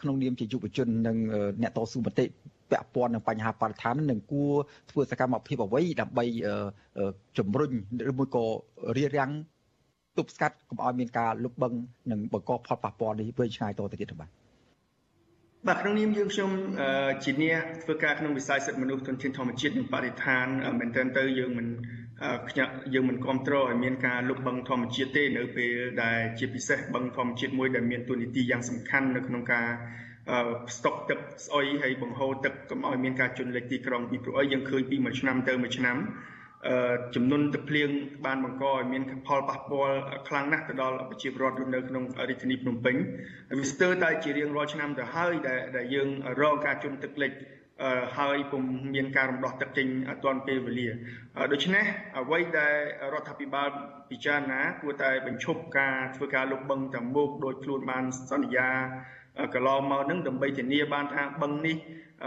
[0.00, 1.16] ក្នុងនាមជាយុវជននិង
[1.62, 2.24] អ្នកតស៊ូមតិ
[2.70, 4.52] ពាក់ព័ន្ធនឹងបញ្ហាបរិស្ថាននឹងគួរ
[4.90, 6.24] ធ្វើសកម្មភាពអ្វីដើម្បី
[7.38, 7.72] ជំរុញ
[8.10, 8.44] ឬមួយក៏
[8.96, 9.30] រៀបរៀង
[10.18, 11.72] ទប់ស្កាត់កុំឲ្យមានការលុបបឹង
[12.10, 14.30] និងបង្កផលប៉ះពាល់នេះវែងឆ្ងាយតទៅទៀតបាទ
[15.66, 16.50] បាទក្នុងនាមយើងខ្ញុំ
[17.24, 20.46] ជាអ្នកធ្វើការក្នុងវិស័យសិទ្ធិមនុស្សទុនធានធម្មជាតិនិងបរិស្ថាន
[20.80, 21.66] មែនទែនទៅយើងមិន
[22.50, 29.66] ខ្ញុំយើងមិនគ្រប់គ្រងឲ្យមានការលុបបឹងធម្មជាតិទេនៅពេលដែលជាពិសេសបឹងធម្មជាតិមួយដែលមានតួនាទីយ៉ាងសំខាន់នៅក្នុងការ
[30.76, 35.96] ស្តុកទឹកស្អុយហើយបង្ហូរទឹកកុំឲ្យមានការជន់លិចទីក្រុងពីព្រោះអីយើងឃើញពីមួយឆ្នាំទៅមួយឆ្នាំ
[37.14, 37.90] ចំនួនទឹកភ្លៀង
[38.26, 42.96] បានបង្កឲ្យមានផលប៉ះពាល់ខ្លាំងណាស់ទៅដល់ប្រជាពលរដ្ឋនៅក្នុងរាជធានីភ្នំពេញ
[43.58, 46.08] វាស្ទើរតែជារៀងរាល់ឆ្នាំទៅហើយដែលដែលយើង
[46.40, 47.32] រងការជន់ទឹកលិច
[48.18, 48.62] ហើយពុំ
[48.94, 50.88] មានការរំដោះទឹកចេញអត់ទាន់ពេលវេលា
[51.52, 51.84] ដូច្នេះ
[52.18, 52.76] អ្វីដែល
[53.12, 53.68] រដ្ឋាភិបាល
[54.10, 58.68] ពិចារណាគួរតែបញ្ឈប់ការធ្វើការលុបបង្តាមមុខដោយខ្លួនបានសន្យា
[59.54, 61.76] កន្លងមកនឹងដើម្បីធានាបានថាបឹងនេះ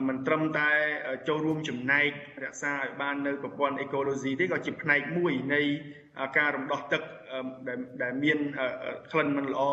[0.07, 0.69] មិនត្រឹមតែ
[1.27, 2.09] ចូលរួមចំណែក
[2.43, 5.61] រក្សាឲ្យបាននៅប្រព័ន្ធអេកូឡូស៊ីទេក៏ជាផ្នែកមួយនៃ
[6.37, 7.01] ការរំដោះទឹក
[8.01, 8.37] ដែលមាន
[9.11, 9.63] ក្លិនមិនល្អ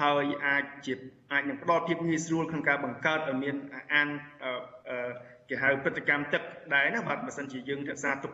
[0.00, 0.94] ហើយអាចជា
[1.32, 3.56] អាចនឹងផ្ដល់ភាពងាយស្រួលក្នុងការបង្កើតឲ្យមាន
[3.94, 4.08] អាន
[5.48, 6.42] គេហៅព្រឹត្តិកម្មទឹក
[6.74, 8.32] ដែរណាបាទបើសិនជាយើងរក្សាទុក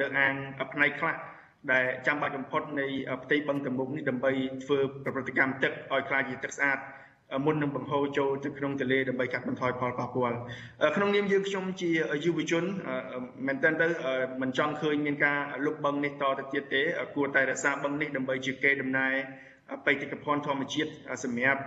[0.00, 0.34] នៅអាង
[0.74, 1.16] ផ្នែកខ្លះ
[1.72, 2.86] ដែលចាំបាច់បំផុតនៃ
[3.24, 4.32] ផ្ទៃបឹងតមុកនេះដើម្បី
[4.64, 6.78] ធ្វើប្រតិកម្មទឹកឲ្យក្លាយជាទឹកស្អាត
[7.44, 10.36] មុននឹងបង្ហូរចូលទៅក្នុងទន្លេដើម្បីកាត់បន្ថយផលប៉ះពាល់
[10.96, 11.90] ក្នុងនាមយើងខ្ញុំជា
[12.24, 12.64] យុវជន
[13.46, 13.86] មែនតើទៅ
[14.42, 16.82] មិនចង់ឃើញមានការលុបបឹងនេះតទៅទៀតទេ
[17.14, 19.14] គួរតែរក្សាបឹងនេះដើម្បីជាកេរដំណែរ
[19.86, 20.90] បេតិកភណ្ឌធម្មជាតិ
[21.24, 21.62] សម្រាប់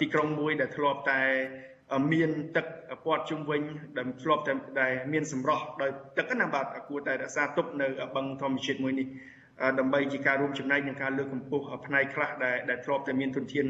[0.00, 1.22] ទីក្រុងមួយដែលធ្លាប់តែ
[2.12, 2.66] មានទឹក
[3.04, 3.62] ព័ទ្ធជុំវិញ
[3.98, 9.06] ដែលធ្លាប់តែដែលមានសម្រស់ដោយទឹកណាបាទគួរតែរក្សាទុកនៅបឹងធម្មជាតិមួយនេះ
[9.78, 13.66] ដើម្បីជាការរួមចំណែកក្នុងការលើកកម្ពស់ផ្នែកខ្លះដែលដែលធ្លាប់តែមានទុនធាន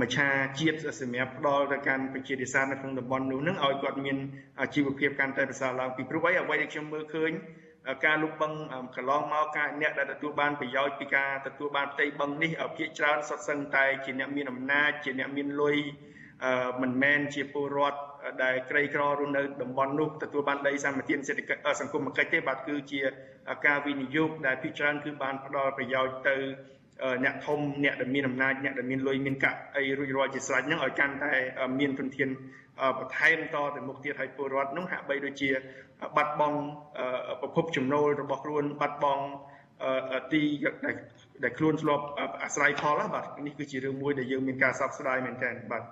[0.00, 0.28] មច្ឆា
[0.60, 4.16] ជាតិសម្រាប់ផ្ដល់ទៅកាន់ប្រជារាស្ត្រនៅក្នុងតំបន់នោះនឹងឲ្យគាត់មាន
[4.74, 7.30] ជីវភាពកាន់តែប្រសើរឡើងពីព្រោះអីអ្វីដែលខ្ញុំមើលឃើញ
[8.04, 8.52] ការលុបបឹង
[8.96, 15.76] កន្លងមកការអ្នកដែលទទួលបានប្រយោជន៍ពីការទទួលបានផ្ទៃបឹងនេះភាគច្រើនសុទ្ធសឹងតែជាអ្នកមានអំណាចជាអ្នកមានលុយ
[16.82, 17.98] មិនមែនជាពលរដ្ឋ
[18.42, 23.00] ដែលក្រីក្ររស់នៅតំបន់នោះទទួលបានដីសម្បត្តិសេដ្ឋកិច្ចសង្គមគិច្ចទេបាទគឺជា
[23.66, 26.36] ការវិនិយោគដែលភាគច្រើនគឺបានផ្ដល់ប្រយោជន៍ទៅ
[27.24, 31.32] អ្នកធំអ្នកដែលមានអំណាចអ្នកដែលមានលុយមានកាក់អីរួចរាល់ជាស្រេចហ្នឹងឲ្យកាន់តែ
[31.80, 32.28] មានទុនធាន
[32.98, 35.50] បន្ថែមតទៅមុខទៀតឲ្យពលរដ្ឋនោះហាក់បីដូចជា
[36.16, 36.58] បាត់បង់
[37.40, 39.24] ប្រភពចំណូលរបស់ខ្លួនបាត់បង់
[40.32, 40.42] ទី
[41.44, 42.04] ដែលខ្លួនធ្លាប់
[42.44, 45.82] អាស្រ័យផលបាទនេះគឺជារឿងមួយដែលយើងមានការសោកស្ដាយមែនទែនបាទ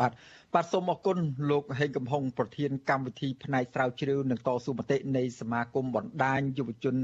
[0.00, 0.12] បាទ
[0.54, 1.18] បាទសូមអរគុណ
[1.50, 6.96] លោកហេងកំហុងប្រធានកម្មវិធីផ្នែកស្រាវជ្រាវនិងតស៊ូមតិនៃសមាគមបណ្ដាញយុវជន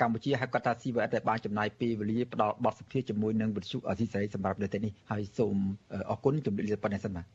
[0.00, 5.56] កម្ពុជាហៅកាត់ថា CVS ដែលបានចំណាយពេលវេលាផ្ដល់បទសម្ភាសន៍ជាមួយនឹងវិទ្យុអសីសេរីសម្រាប់នៅទីនេះហើយសូម
[6.10, 7.26] អរគុណជម្រាបលាប៉ុណ្ណេះសិនបាទ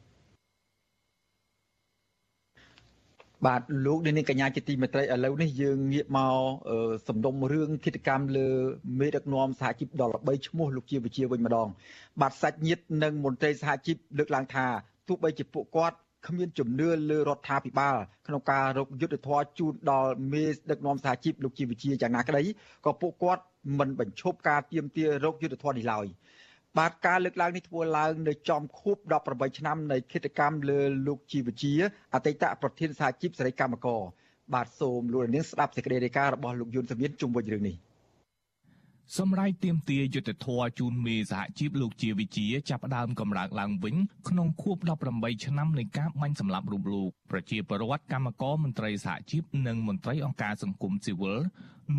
[3.45, 6.35] បាទលោកនាងកញ្ញាជាទីមេត្រីឥឡូវនេះយើងងាកមក
[7.07, 8.47] សំដុំរឿងគិតកម្មលើ
[8.99, 11.67] មេដឹកនាំសហជីពដល់13ឈ្មោះលោកជាវិជាវិញម្ដង
[12.21, 14.67] បាទសាច់ញាតិនិងមន្ត្រីសហជីពលើកឡើងថា
[15.07, 17.95] ទោះបីជាពួកគាត់គ្មានជំនឿលើរដ្ឋាភិបាល
[18.27, 22.43] ក្នុងការរកយុទ្ធធរជូនដល់មេដឹកនាំសហជីពលោកជាវិជាយ៉ាងណាក្តី
[22.85, 23.43] ក៏ពួកគាត់
[23.79, 26.05] មិនបញ្ឈប់ការទៀមទារកយុទ្ធធរនេះឡើយ
[26.77, 31.73] បាទការលើកឡើងនេះធ្វើឡើងនៅចំខួប18ឆ្នាំនៃគិតកម្មលើលោកជីវជា
[32.13, 34.01] អតីតប្រធានសហជីពសេរីកម្មករ
[34.53, 37.75] បាទសូមលោកនាងស្ដាប់សេចក្តីរាយការណ៍របស់លោកយុនសមៀនជុំវិញរឿងនេះ
[39.15, 43.95] សម្រាប់ទៀមទាយុទ្ធធរជូនមេសហជីពលោកជាវិជាចាប់ផ្ដើមកម្រើកឡើងវិញ
[44.29, 44.77] ក្នុងខួប
[45.11, 51.39] 18ឆ្នាំនៃការបាញ់សម្លាប់រូបលោកប្រជាពលរដ្ឋកម្មករមន្ត្រីសហជីពនិងមន្ត្រីអង្គការសង្គមស៊ីវិល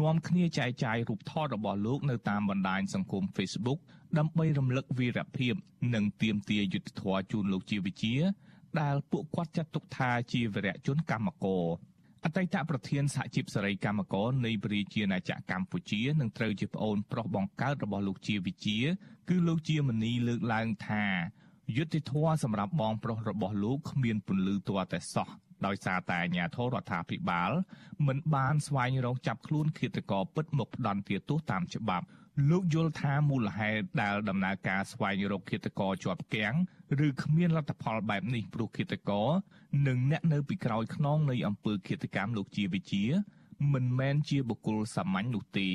[0.01, 3.79] នាំគ្នាចែកចាយរូបថតរបស់លោកនៅតាមបណ្ដាញសង្គម Facebook
[4.19, 5.55] ដើម្បីរំលឹកវីរភាព
[5.95, 8.15] និងទៀមទាយុទ្ធធរជូនលោកជាវិជា
[8.81, 11.65] ដែលពួកគាត់ចាត់ទុកថាជាវីរៈជនកម្មករ
[12.25, 18.79] អតីតប្រធានសហជីពសេរីកម្មករនៃប្រជាណាចក្រកម្ពុជានឹងត្រូវជាប្អូនប្រុសបង្កើតរបស់លោកជាវិជា
[19.29, 21.05] គឺលោកជាមនីលើកឡើងថា
[21.77, 25.29] យុទ្ធធរសម្រាប់បងប្រុសរបស់លោកគ្មានពន្លឺទាល់តែសោះ
[25.67, 27.51] ដោយសារតែអាជ្ញាធររដ្ឋាភិបាល
[28.07, 32.07] មិនបានស្វែងរកចាប់ខ្លួនឃាតករពិតមកផ្ដន្ទាទោសតាមច្បាប់
[32.51, 36.55] លោកយល់ថាមូលហេតុដែលដំណើរការស្វែងរកឃាតករជាប់គាំង
[37.07, 39.29] ឬគ្មានលទ្ធផលបែបនេះព្រោះឃាតករ
[39.87, 43.05] និងអ្នកនៅពីក្រោយខ្នងនៃអំពើឃាតកម្មលោកជាវិជា
[43.73, 45.71] មិនមែនជាបុគ្គលសាមញ្ញនោះទេ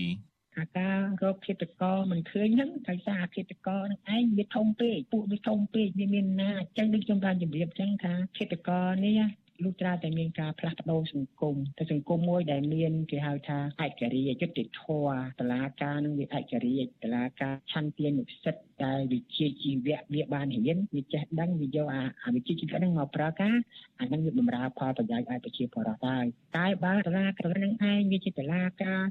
[0.58, 9.22] អាការរកឃាតករមិនឃើញហ្នឹងដោយសារឃាតករនឹងឯងវាធំពេកពួកវាធំពេកវាមានណាអញ្ចឹងដូចខ្ញុំបានជម្រាបអញ្ចឹងថាឃាតករនេះ
[9.62, 21.88] លុះត្រាតែមានការផ្លាស់ប្ដូរសង្គមតែសង្គមមួយដែលមានគេហៅថាឯករាជ្យយុត្តិធម៌តឡាការនឹងវាឯករាជ្យតឡាការឆន្ទានុសិទ្ធិដែលវិជាជីវៈវាបានរៀនវាចេះដឹងវាយក
[22.24, 23.56] អាវិជាជីវៈហ្នឹងមកប្រើការ
[24.00, 26.26] អាហ្នឹងវាបម្រើផលប្រយោជន៍ឲ្យប្រជាពលរដ្ឋហើយ
[26.58, 29.04] តែបើតឡាការនឹងឯងវាជាតឡាការ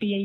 [0.00, 0.24] ពាយ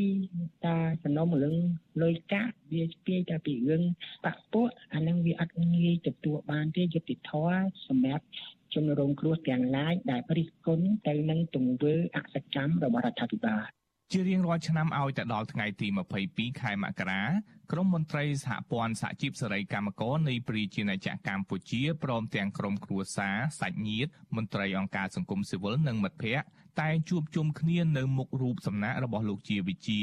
[0.66, 1.58] តាសំណុំរឿង
[2.02, 3.84] លុយកាក់វាពាយតែពីរឿង
[4.26, 8.26] បាក់ពួកអានឹងវាអត់ងាយទទួលបានទេយុតិធម៌សម្រាប់
[8.74, 13.64] ជនរងគ្រោះទាំងឡាយដែលរិះគន់ទៅនឹងទង្វើអសកម្មរបស់រដ្ឋាភិបាល
[14.12, 15.88] ជារៀងរាល់ឆ្នាំឲ្យទៅដល់ថ្ងៃទី
[16.24, 17.24] 22ខែមករា
[17.72, 26.46] ក្រមមន្ត្រីសហព័ន្ធសហជីពសេរីកម្មករនៃប្រជាណាចក្រកម្ពុជាព្រមទាំងក្រុមគ្រួសារសាច់ញាតិមន្ត្រីអង្គការសង្គមស៊ីវិលនិងមិត្តភ័ក្តិ
[26.82, 30.02] តែងជួបជុំគ្នានៅមុខរូបសំណាករបស់លោកជាវិជា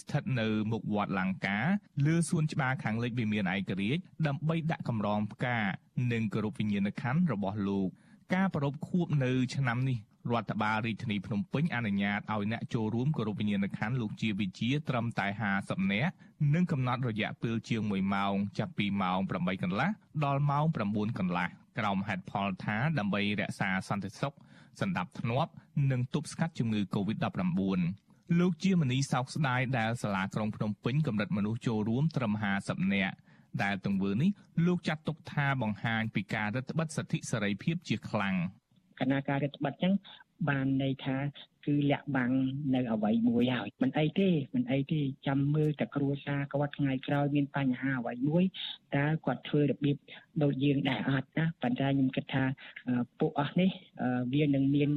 [0.00, 1.58] ស្ថិតនៅមុខវត្តលង្កា
[2.06, 5.58] លើសួនច្បារខាងលិចវិមានឯករាជ្យដើម្បីដាក់កម្រងផ្កា
[6.12, 7.88] និងគោរពវិញ្ញាណក្ខន្ធរបស់លោក
[8.32, 9.98] ការប្រពខួបនៅឆ្នាំនេះ
[10.30, 15.26] រដ្ឋបាលរាជធានីភ្នំពេញអនុញ្ញាតឲ្យអ្នកចូលរួមគោរពវិញ្ញាណក្ខន្ធលោកជាវិជាត្រឹមតែ
[15.60, 16.12] 50នាក់
[16.54, 19.90] និងកំណត់រយៈពេលជាង1ម៉ោងចាប់ពីម៉ោង8កន្លះ
[20.24, 24.34] ដល់ម៉ោង9កន្លះក្រោមហេតុផលថាដើម្បីរក្សាសន្តិសុខ
[24.80, 25.52] សណ្ដាប់ធ្នាប់
[25.90, 27.80] និងទប់ស្កាត់ជំងឺ Covid-19
[28.38, 32.32] លោកជាមនីសោកស្ដាយដែលសាលាក្រុងភ្នំពេញកម្រិតមនុស្សចូលរួមត្រឹម
[32.62, 33.14] 50នាក់
[33.62, 34.30] ដែលទង្វើនេះ
[34.66, 38.34] លោកចាត់ទុកថាបង្ហាញពីការរឹតបន្តឹងសិទ្ធិសេរីភាពជាខ្លាំង
[39.00, 39.92] គណៈការរដ្ឋបတ်ចឹង
[40.48, 41.16] បានន័យថា
[41.66, 42.32] គឺលាក់បាំង
[42.74, 48.44] នៅអ្វីមួយហើយមិនអីទេមិនអីទេចាំមើលតែគ្រួសារគាត់ថ្ងៃក្រោយមានបញ្ហាអ្វីមួយ
[48.96, 49.96] តើគាត់ធ្វើរបៀប
[50.42, 52.44] ដូចយើងដែរអត់ណាប៉ុន្តែខ្ញុំគិតថា
[53.20, 53.70] ពួកអស់នេះ
[54.34, 54.90] វានឹងមាន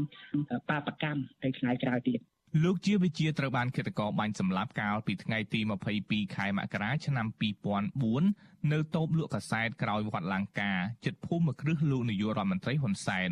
[0.70, 2.20] បាបកម្មទៅថ្ងៃក្រោយទៀត
[2.64, 5.60] លោកជាវិជាត្រូវបានឃាតករបាញ់សម្លាប់កាលពីថ្ងៃទី
[5.98, 7.28] 22ខែមករាឆ្នាំ
[8.00, 10.72] 2004នៅតូបលក់កាសែតក្រោយវត្តលង្កា
[11.06, 13.32] ជិតភូមិគ្រឹះលោកនាយករដ្ឋមន្ត្រីហ៊ុនសែន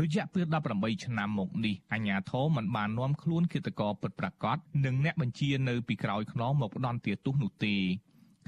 [0.00, 7.74] រយៈពេល18ឆ្នាំមកនេះអាញាធមមិនបាននាំខ្លួនគិតកោពិតប្រាកដនិងអ្នកបញ្ជានៅពីក្រោយខ្នងមកផ្ដន់ទាទោសនោះទេ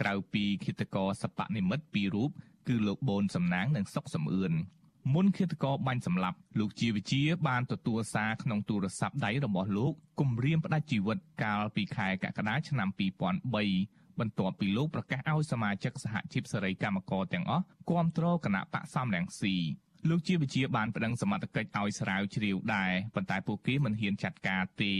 [0.01, 2.31] ក្រៅពីគិតកោសបនិមិត្តពីររូប
[2.69, 4.55] គឺលោកបូនសំណាងនិងសុកសំអឿន
[5.15, 12.89] មុនឃាតករបាញ់សម្លាប់លោកជាវិជាបានទទួលសារក្នុងទូរស័ព្ទដៃរបស់លោកគំរាមផ្ដាច់ជីវិតកាលពីខែកក្កដាឆ្នាំ
[13.55, 19.57] 2003បន្ទាប់ពីលោកប្រកាសឲ្យសមាជិកសហជីពសេរីកម្មករទាំងអស់គាំទ្រគណៈបកសំរងស៊ី
[20.09, 24.93] លោកជាវិជាបានប្តឹងសមត្ថកិច្ចឲ្យស្រាវជ្រាវដែរប៉ុន្តែពួកគេមិនហ៊ានចាត់ការទេ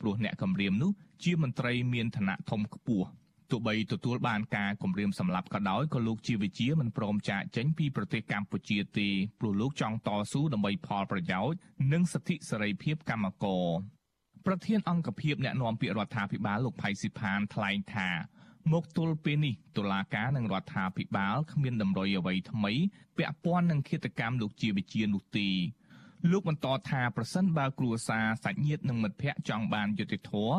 [0.00, 0.90] ព្រោះអ្នកគម្រាមនោះ
[1.24, 3.08] ជាមន្ត្រីមានឋានៈធំខ្ពស់
[3.52, 9.08] ទោះបីទទួលបានការគម្រាមសម្លាប់ក៏ដោយក៏លោកជាវិជាមិនព្រមចាកចេញពីប្រទេសកម្ពុជាទេ
[9.40, 11.58] ព្រោះលោកចង់តស៊ូដើម្បីផលប្រយោជន៍
[11.92, 13.66] និងសិទ្ធិសេរីភាពកម្មករ
[14.46, 18.08] ប្រធានអង្គភិបអ្នកណែនាំពាក្យរដ្ឋាភិបាលលោកផៃស៊ីផានថ្លែងថា
[18.72, 22.72] មកទល់ពេលនេះតុលាការនិងរដ្ឋាភិបាលគ្មានតម្រុយអ្វីថ្មី
[23.16, 25.48] ពាក់ព័ន្ធនឹងឃាតកម្មលោកជាវិជានោះទេ
[26.30, 30.54] លោកបន្តថាប្រសិនបើគ្រួសារសាច់ញាតិនិងមិត្តភ័ក្តិចង់បានយុត្តិធម៌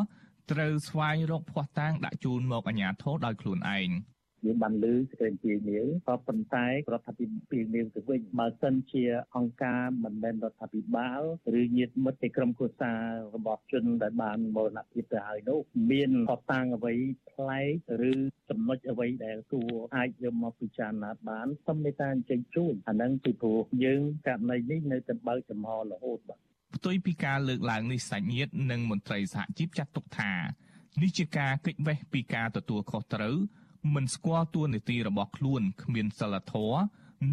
[0.50, 3.90] ត្រូវស្វែងរកភ័ស្តុតាងដាក់ជូនមកអាជ្ញាធរដោយខ្លួនឯង។
[4.46, 9.04] យើងបានលើសេចក្តីជានាវក៏ប៉ុន្តែរដ្ឋាភិបាលនាវទៅវិញបើសិនជា
[9.36, 11.20] អង្គការមិនមែនរដ្ឋាភិបាល
[11.60, 13.00] ឬញាតិមិត្តនៃក្រុមគ្រួសារ
[13.34, 16.94] របស់ជនដែលបានមរណភាពទៅហើយនោះមានផតតាំងអ្វី
[17.30, 18.12] ប្លែកឬ
[18.48, 30.32] ចំណុចអ្វីដែលគួរអាចយកមកពិចារណាបានសូមមេត្តាអញ្ជើញជួយអានឹងពីព្រោះយើងករណីនេះនៅតែបើកចំហរហូតបាទ ផ្ទុយពីការលើកឡើងនេះសាច់ញាតិនិងមន្ត្រីសហជីពចាត់ទុកថា
[31.02, 33.36] នេះជាការគេចវេះពីការទទួលខុសត្រូវ
[33.94, 36.80] មិនស្គាល់តួនាទីរបស់ខ្លួនគ្មានសិលធម៌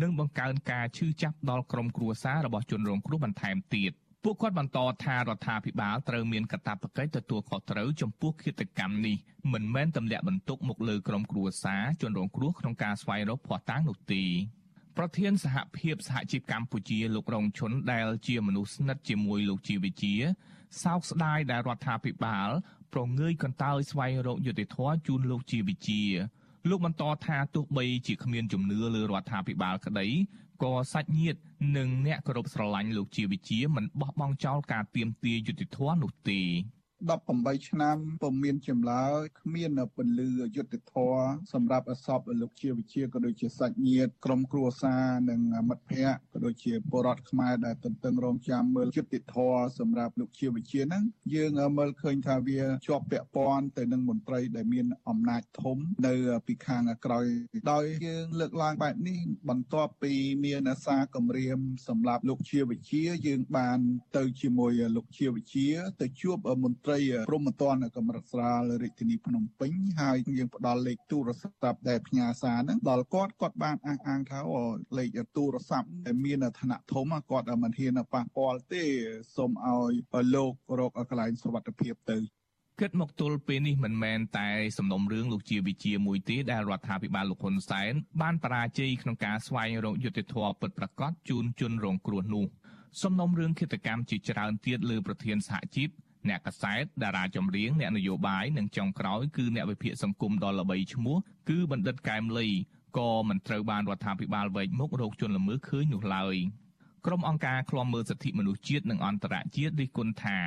[0.02, 3.92] និងបង្កើនការឈឺចាប់ដល់ក្រុមគ្រួសាររបស់ជនរងគ្រោះបន្ថែមទៀត
[4.24, 9.18] ពួកគាត់បន្តថារដ្ឋាភិបាលត្រូវមានកាតព្វកិច្ចទទួលខុសត្រូវចំពោះឃាតកម្មនេះ
[9.54, 14.24] មិនមែនទម្លាក់បន្ទុកមកលើក្រុមគ្រួសារជនរងគ្រោះក្នុងការស្វែងរកភស្តុតាងនោះទេ
[14.98, 20.14] ប្រធានសហភាពសហជីពកម្ពុជាលោករងឈុនដែលជាមនុស្សស្និទ្ធជាមួយលោកជីវិជា
[20.84, 22.50] សោកស្ដាយដែលរដ្ឋាភិបាល
[22.94, 26.04] ប្រងើយកន្តើយស្វែងរកយុត្តិធម៌ជូនលោកជីវិជា
[26.70, 30.08] លោកបន្តថាទោះបីជាគ្មានជំនឿលើរដ្ឋាភិបាលក្តី
[30.64, 31.40] ក៏សាច់ញាតិ
[31.78, 36.42] និងអ្នកគោរពស្រឡាញ់លោកជាវិជាមិនបោះបង់ចោលការទៀមទាយុតិធធននោះទេ
[37.10, 41.16] 18ឆ្នាំពុំមានចម្លើយគ្មានពន្លឺយុទ្ធធរ
[41.54, 51.04] សម្រាប់អសពលោកជាវិជាក៏ដូចជាសាច់ញាតិក្រុមគ្រួសារនិងមិត្តភ័ក្តិក៏ដូចជាពលរដ្ឋខ្មែរដែលទន្ទឹងរង់ចាំមើលយុទ្ធធរសម្រាប់លោកជាវិជាហ្នឹង
[51.36, 56.16] យើងមើលឃើញថាវាជាប់ពាក់ព័ន្ធទៅនឹងមន្ត្រីដែលមានអំណាចធំនៅ
[56.48, 57.26] ពីខាងក្រោយ
[57.72, 60.14] ដោយយើងលើកឡើងបែបនេះបន្ទាប់ពី
[60.46, 63.80] មានអាសាគម្រាមសម្រាប់លោកជាវិជាយើងបាន
[64.18, 65.68] ទៅជាមួយលោកជាវិជា
[66.02, 74.40] ទៅជួបមន្ត្រីត្រីព្រមត្តនកម្រិតស្រាលរាជធានីភ្នំពេញហើយយើងផ្ដល់លេខទូរស័ព្ទដែលផ្ញើសារហ្នឹងដល់គាត់គាត់បានអះអាងថា
[74.98, 78.84] លេខទូរស័ព្ទដែលមានឋានៈធំគាត់មិនហ៊ានប៉ះពាល់ទេ
[79.36, 82.18] សូមឲ្យលោករកកន្លែងសុវត្ថិភាពទៅ
[82.80, 92.46] គិតមកទល់ពេលនេះមិនមែនតែសំណុំរឿងលោកជាវិជាមួយទេដែលរដ្ឋាភិបាលលោកហ៊ុនសែនបានបរាជ័យក្នុងការស្វែងរកយុត្តិធម៌ពិតប្រាកដជូនជនរងគ្រោះនោះ
[93.04, 95.90] សំណុំរឿងឃាតកម្មជាច្រើនទៀតលើប្រធានសហជីព
[96.30, 101.18] អ្នកកសែតតារាចម្រៀងអ្នកនយោបាយនិងចុងក្រោយគឺអ្នកវិភាគសង្គមដ៏ល្បីឈ្មោះ
[101.50, 102.48] គឺបណ្ឌិតកែមលី
[102.98, 106.36] ក៏មិនត្រូវបានរដ្ឋាភិបាលវែកមុខរកជនល្មើសឃើញនោះឡើយ
[107.06, 110.40] ក្រុមអង្គការឃ្លាំមើលសិទ្ធិមនុស្សជាតិនិងអន្តរជាតិរិះគន់ថា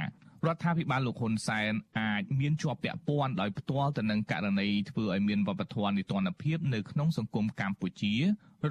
[0.46, 8.14] រដ្ឋាភិបាលលោកហ៊ុនសែនអាចមានជាប់ពាក់ព័ន្ធដោយផ្ទាល់ទៅនឹងករណីធ្វើឲ្យមានវប្បធម៌នីតិរដ្ឋភាពនៅក្នុងសង្គមកម្ពុជា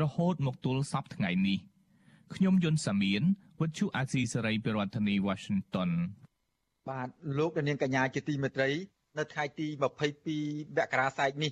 [0.02, 1.60] រហូតមកទល់សពថ្ងៃនេះ
[2.36, 3.22] ខ្ញុំយុនសាមៀន
[3.62, 5.92] វិទ្យុអាស៊ីសេរីពីរដ្ឋធានី Washington
[6.90, 8.70] បាទលោកនាងកញ្ញាជាទីមេត្រី
[9.18, 9.82] នៅថ្ងៃទី22
[10.78, 11.52] មករាស្អែកនេះ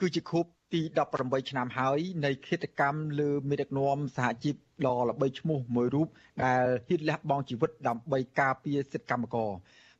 [0.00, 0.80] គឺជាខួបទី
[1.14, 4.54] 18ឆ្នាំហើយនៃគិតកម្មលើមេដឹកនាំសហជីព
[4.86, 6.08] ដ៏ល្បីឈ្មោះមួយរូប
[6.44, 9.50] ដែលហ៊ានលះបង់ជីវិតដើម្បីការពារសិទ្ធិកម្មករ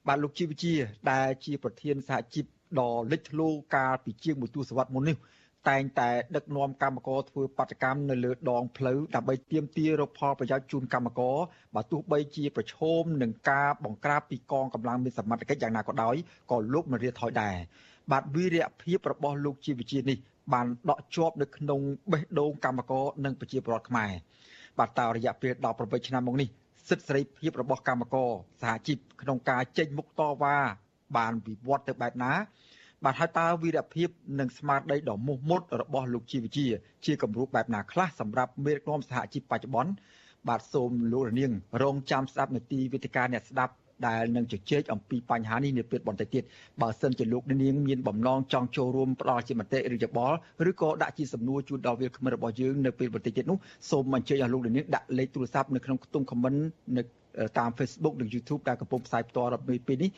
[0.06, 0.74] បាទលោកជីវជា
[1.10, 2.44] ដែលជាប្រធានសហជីព
[2.80, 5.16] ដ៏លេចធ្លោកាលពីជាងមួយទសវត្សរ៍មុននេះ
[5.68, 11.36] តែងតែដឹកនាំកម្មករធ្វើបដកម្មនៅលើដងផ្លូវដើម្បីទាមទាររកផលប្រយោជន៍ជូនកម្មករ
[11.74, 16.14] បើទោះបីជាប្រឈមនឹងការបង្ក្រាបពីកងកម្លាំងមានសមត្ថកិច្ចយ៉ាងណាក៏ដោយ
[16.50, 17.56] ក៏លោកមិនរៀថយដែរ
[18.12, 20.18] បាទវីរៈភាពរបស់លោកជីវជានេះ
[20.52, 21.80] បានដកជាប់នៅក្នុង
[22.12, 24.10] បេះដូងកម្មករនិងប្រជាពលរដ្ឋខ្មែរ
[24.78, 26.48] បាទតរយៈពេល18ឆ្នាំមកនេះ
[26.88, 30.56] សិទ្ធិសេរីភាពរបស់កម្មករសហជីពក្នុងការចេញមុខតវ៉ា
[31.16, 32.32] បានវិវត្តទៅបែបណា
[33.06, 34.08] បាទហើយតើវីរភាព
[34.40, 36.66] និងស្មារតីដ៏មោះមុតរបស់លោកជីវជា
[37.06, 39.92] ជាគំរូបែបណាខ្លះសម្រាប់មេដឹកនាំសហជីពបច្ចុប្បន្ន
[40.48, 43.72] បាទសូមលោករនាង រងចាំស្ដាប់នាទីវិទ្យការអ្នកស្ដាប់
[44.06, 46.42] ដែលនឹងជជែកអំពីបញ្ហានេះនាពេលបន្តិចទៀត
[46.82, 50.36] បើសិនជាលោកនាងមានបំណងចង់ចូលរួមផ្ដល់ជាមតិឬយោបល់
[50.70, 53.58] ឬក៏ដាក់ជាសំណួរជូនដល់វាគ្មិនរបស់យើងនៅពេលបន្តិចទៀតនោះ
[53.90, 56.58] សូមអញ្ជើញឲ្យលោកនាងដាក់លេខទូរស័ព្ទនៅក្នុងខ្ទង់ comment
[56.96, 57.02] នៅ
[57.58, 60.10] តាម Facebook និង YouTube ដែលកំពុងផ្សាយផ្ទាល់នៅពេលនេះ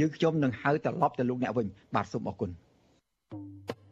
[0.00, 2.50] យើងខ្ញុំនឹងហៅត្រឡប់ទៅលោកអ្នកវិញបាទសូមអរគុណ
[3.30, 3.85] thank you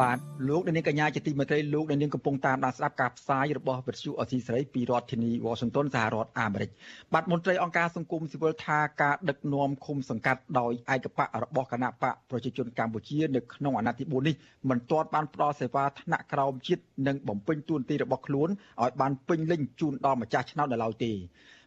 [0.00, 6.70] បាទលោកនាងកញ្ញាជាទីមេត្រីលោកនាងកំពុងតាមដានស្ដាប់ការផ្សាយរបស់វិទ្យុអសីសេរីពីរដ្ឋធានី Washington សហរដ្ឋអាមេរិក
[7.12, 14.34] បាទមន្ត្រីអង្គការសង្គមស៊ីវិលថាការដឹកនាំឃុំសង្កាត់ដោយឯកបៈរបស់គណៈបកប្រជាជនកម្ពុជានៅក្នុងអាណត្តិទី4នេះ
[14.70, 18.48] មិនទាន់បានផ្ដល់សេវាថ្នាក់ក្រោមជាតិនិងបំពេញតួនាទីរបស់ខ្លួន
[18.82, 21.12] ឲ្យបានពេញលេញជូនដល់ម្ចាស់ឆ្នោតនៅឡើយទេ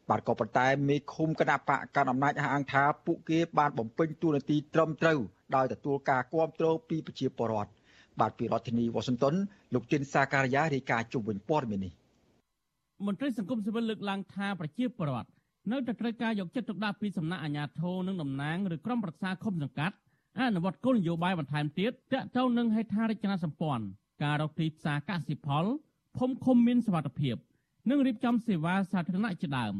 [0.09, 5.19] បាទក៏ប៉ុន្តែមេឃុំគណៈបកកណ្ដាលអំណាចអះអាងថាពួកគេបានបំពេញតួនាទីត្រឹមត្រូវ
[5.55, 7.71] ដោយទទួលការគ្រប់គ្រងពីប្រជាពលរដ្ឋ
[8.19, 9.35] បាទពីរដ្ឋធានីវ៉ាស៊ីនតោន
[9.73, 11.93] លោកទីនសាការីយ៉ារាយការណ៍ជុំវិញព័ត៌មាននេះ
[13.05, 15.29] មន្ត្រីសង្គមស៊ីវិលលើកឡើងថាប្រជាពលរដ្ឋ
[15.71, 19.95] នៅតែត្រូវការយកចិត្តទុកដាក់ពីសំណាក់អាជ្ញាធរនិងតំណាងឬក្រុមប្រឹក្សាឃុំសង្កាត់
[20.39, 23.85] អនុវត្តគោលនយោបាយបន្ថែមទៀតទាក់ទងនឹងហេដ្ឋារចនាសម្ព័ន្ធ
[24.23, 25.65] ការរកទីផ្សារកសិផល
[26.17, 27.35] ភូមិឃុំមានសុវត្ថិភាព
[27.89, 29.75] និងរៀបចំសេវាសាធារណៈជាដើម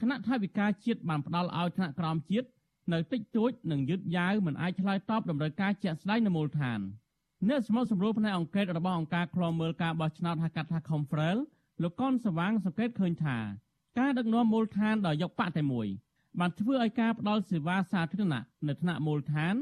[0.00, 2.48] គណៈថាវិការជាតិបានផ្ដល់ឲ្យថ្នាក់ក្រោមជាតិ
[2.92, 6.80] នៅតិចតួចនិងយឺតយ៉ាវមិនអាចឆ្លើយតបតម្រូវការជាក់ស្ដែងនៅមូលដ្ឋាន។
[7.48, 11.38] អ្នកស្មោះសម្រួលផ្នែកអង្កេតរបស់អង្គការឃ្លាំមើលការបោះឆ្នោតហៅកាត់ថា Confrel
[11.82, 13.36] លោកកនសវាងសង្កេតឃើញថា
[13.98, 15.86] ការដឹកនាំមូលដ្ឋានដោយយកបកតែមួយ
[16.40, 19.54] បានធ្វើឲ្យការផ្ដល់សេវាសាធារណៈនៅថ្នាក់មូលដ្ឋាន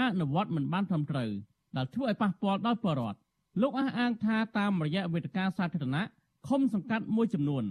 [0.00, 1.30] អនុវត្តមិនបានត្រឹមត្រូវ
[1.76, 3.18] ដែលធ្វើឲ្យប៉ះពាល់ដល់ប្រជាពលរដ្ឋ
[3.60, 6.04] លោកអះអាងថាតាមរយៈវេទិកាសាធារណៈ
[6.48, 7.64] ឃុំសង្កាត់មួយចំនួន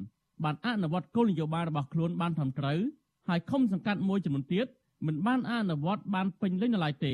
[0.44, 2.80] បានអនុវត្តគោលនយោបាយរបស់ខ្លួនបានត្រឹមត្រូវ
[3.28, 4.66] ហើយឃុំសង្កាត់មួយចំនួនទៀត
[5.06, 7.14] មិនបានអនុវត្តបានពេញលេញនៅឡើយទេ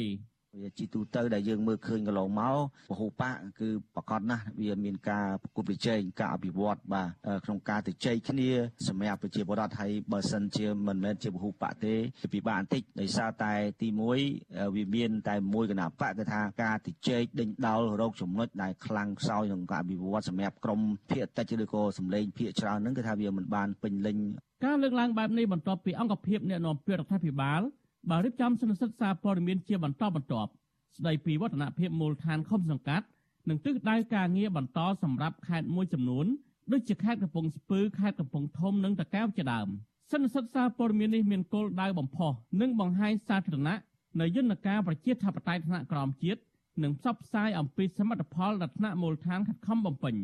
[0.59, 2.57] វាជីទូទៅដែលយើងមើលឃើញកន្លងមក
[2.89, 7.07] ពហុបកគឺប្រកាសណាស់វាមានការប្រគល់ប្រជែងការអភិវឌ្ឍបាទ
[7.45, 8.49] ក្នុងការទៅជ័យគ្នា
[8.87, 11.93] សម្រាប់ប្រជាពលរដ្ឋហើយបើសិនជាមិនមែនជាពហុបកទេ
[12.33, 24.17] ពិបាកបន្តិចដោយសារតែទី1វាមានតែមួយគណៈបកគឺថាការទៅជែកដេញដោលរោគចំណុចដែលខ្លាំងខ្សោយក្នុងការអភិវឌ្ឍសម្រាប់ក្រមភាគតិចឬក៏សម្លេងភាគច្រើនហ្នឹងគឺថាវាមិនបានពេញលេញ
[24.65, 27.61] ការលើកឡើងបែបនេះបន្ទាប់ពីអង្គភាពអ្នកនាំពាក្យរដ្ឋាភិបាល
[28.09, 30.51] បានរៀបចំសន្និសីទសារព័ត៌មានជាបន្តបន្ទាប់
[30.97, 33.05] ស្ដីពីវឌ្ឍនភាពមូលដ្ឋានឃុំសង្កាត់
[33.49, 36.25] និងទិសដៅការងារបន្តសម្រាប់ខេត្តមួយចំនួន
[36.71, 39.67] ដូចជាខេត្តកំពង់ស្ពឺខេត្តកំពង់ធំនិងតាកែវជាដើម
[40.11, 43.77] សន្និសីទសារព័ត៌មាននេះមានគោលដៅបំផុសនិងបង្ហាញសាធារណៈ
[44.19, 46.41] នៅយន្តការប្រជាធិបតេយ្យថ្នាក់ក្រោមជាតិ
[46.83, 50.15] និងផ្សព្វផ្សាយអំពីសមិទ្ធផលដល់ថ្នាក់មូលដ្ឋានខិតខំបំពេញ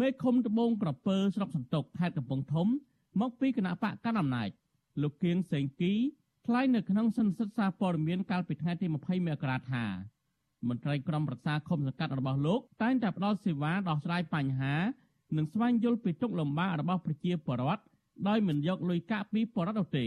[0.00, 2.66] មេឃុំត្បូងក្រពើស្រុកសន្ទុកខេត្តកំពង់ធំ
[3.20, 4.48] មកពីគណៈបកកណ្ដាលអំណាច
[5.02, 5.92] លោកគៀងសេងគី
[6.46, 9.84] ថ្លែងនៅក្នុងសន្និសីទសារព័ត៌មានកាលពីថ្ងៃទី20មករាថា
[10.68, 14.74] មន្ត្រីក្រុមប្រឹក្សាឃុំសង្កាត់របស់លោកតែងតែផ្ដល់សេវាដោះស្រាយបញ្ហា
[15.36, 17.82] និងស្វែងយល់ពីទុក្ខលំបាករបស់ប្រជាពលរដ្ឋ
[18.28, 20.06] ដោយមិនយកលុយកាក់ពីពលរដ្ឋនោះទេ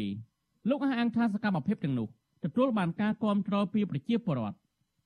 [0.69, 2.08] លោកអះអាងថាសកម្មភាពទាំងនោះ
[2.43, 4.58] ទទួលបានការគាំទ្រពីប្រជាពលរដ្ឋ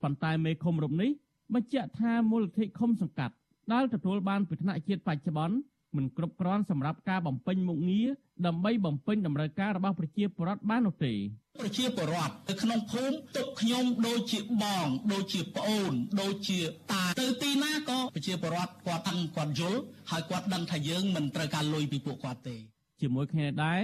[0.02, 1.10] ប៉ុន្តែមេឃុំរូបនេះ
[1.54, 3.34] បញ្ជាក់ថាមូលនិធិឃុំសង្កាត់
[3.74, 5.56] ដែលទទួលបានពីថ្នាក់ជាតិបច្ចុប្បន្ន
[5.96, 8.08] មិនគ្រប់គ្រាន់សម្រាប់ការបំពេញមុខងារ
[8.48, 11.14] ដើម្បីបំពេញតម្រូវការរបស់ប្រជាពលរដ្ឋបាននោះទេ
[11.62, 16.60] ប្រជាពលរដ្ឋនៅក្នុងភូមិទុកខ្ញុំដូចជាបងដូចជាប្អូនដូចជា
[16.92, 19.80] តាទៅទីណាក៏ប្រជាពលរដ្ឋគាត់ដឹងគាត់យល់
[20.12, 22.56] ហើយគាត់ដឹងថាយើងមិនត្រូវការលុយពីពួកគាត់ទេ
[23.02, 23.82] ជាមួយគ្នាដែរ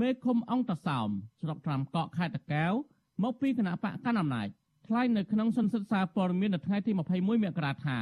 [0.00, 1.08] មេឃុំអង្គតសោម
[1.40, 2.72] ស្រុកត្រាំកក់ខេត្តតាកែវ
[3.22, 4.48] មកពីគណៈបកកណ្ដាលអំណាច
[4.86, 7.98] ថ្លែងនៅក្នុងសន្និសីទសារព័ត៌មាននៅថ្ងៃទី21មករាថា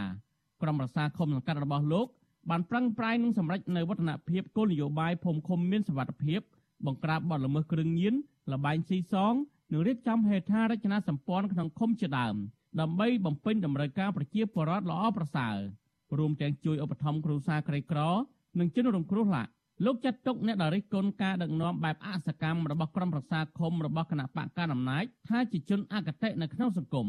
[0.62, 2.06] ក្រុមប្រឹក្សាឃុំសង្កាត់របស់លោក
[2.50, 6.40] បានប្រឹងប្រែងនឹងសម្រេចនៅវឌ្ឍនភាពគោលនយោបាយភូមិឃុំមានសវត្ថភាព
[6.86, 8.14] បង្ក្រាបបទល្មើសគ្រឿងញៀន
[8.52, 9.34] លបែងស៊ីសង
[9.72, 12.36] និងរៀបចំហេដ្ឋារចនាសម្ព័ន្ធក្នុងឃុំជាដើម
[12.80, 15.56] ដើម្បីបំពេញតម្រូវការប្រជាពលរដ្ឋល្អប្រសើរ
[16.18, 18.00] រួមទាំងជួយឧបត្ថម្ភគ្រួសារក្រីក្រ
[18.58, 19.50] និងជនរងគ្រោះថ្នាក់
[19.84, 27.08] លោកចាត់ទុកអ្នកដរិះគន់ការដឹកនាំបែបអសកម្មរបស់ក្រុមប្រឹក្សាឃុំរបស់គណៈបកកណ្ដាលអំណាចថាជាជនអកតេនៅក្នុងសង្គម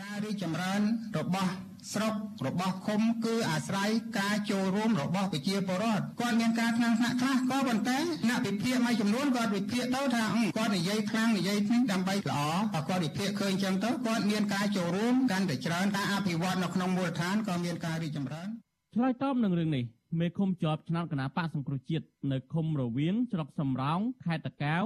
[0.00, 0.80] ការរីកចម្រើន
[1.18, 1.52] របស់
[1.92, 2.14] ស្រុក
[2.46, 10.24] របស់ឃុំគឺអាស្រ័យការចូលរួមរបស់ប្រជាពលរដ្ឋគាត់មានការខ្លាំងថ្នាក់ខ្លះក៏ប៉ុន្តែអ្នកវិភាគមួយចំនួនគាត់វិភាគទៅថា
[10.56, 12.40] គាត់និយាយខ្លាំងនិយាយនេះដើម្បីល្អ
[12.74, 18.48] បើគាត់វិភាគឃើញចឹងទៅគាត់មានការចូលរួមកាន់តែច្រើនការអភិវឌ្ឍនៅក្នុងមូលដ្ឋានក៏មានការរីកចម្រើន
[18.94, 19.84] ឆ្លើយតបនឹងរឿងនេះ
[20.20, 24.84] មេឃុំជាប់ឆ្នោតគណៈបកសង្គ្រោះជាតិនៅឃុំរវៀងស្រុកសំរោងខេត្តតាកែវ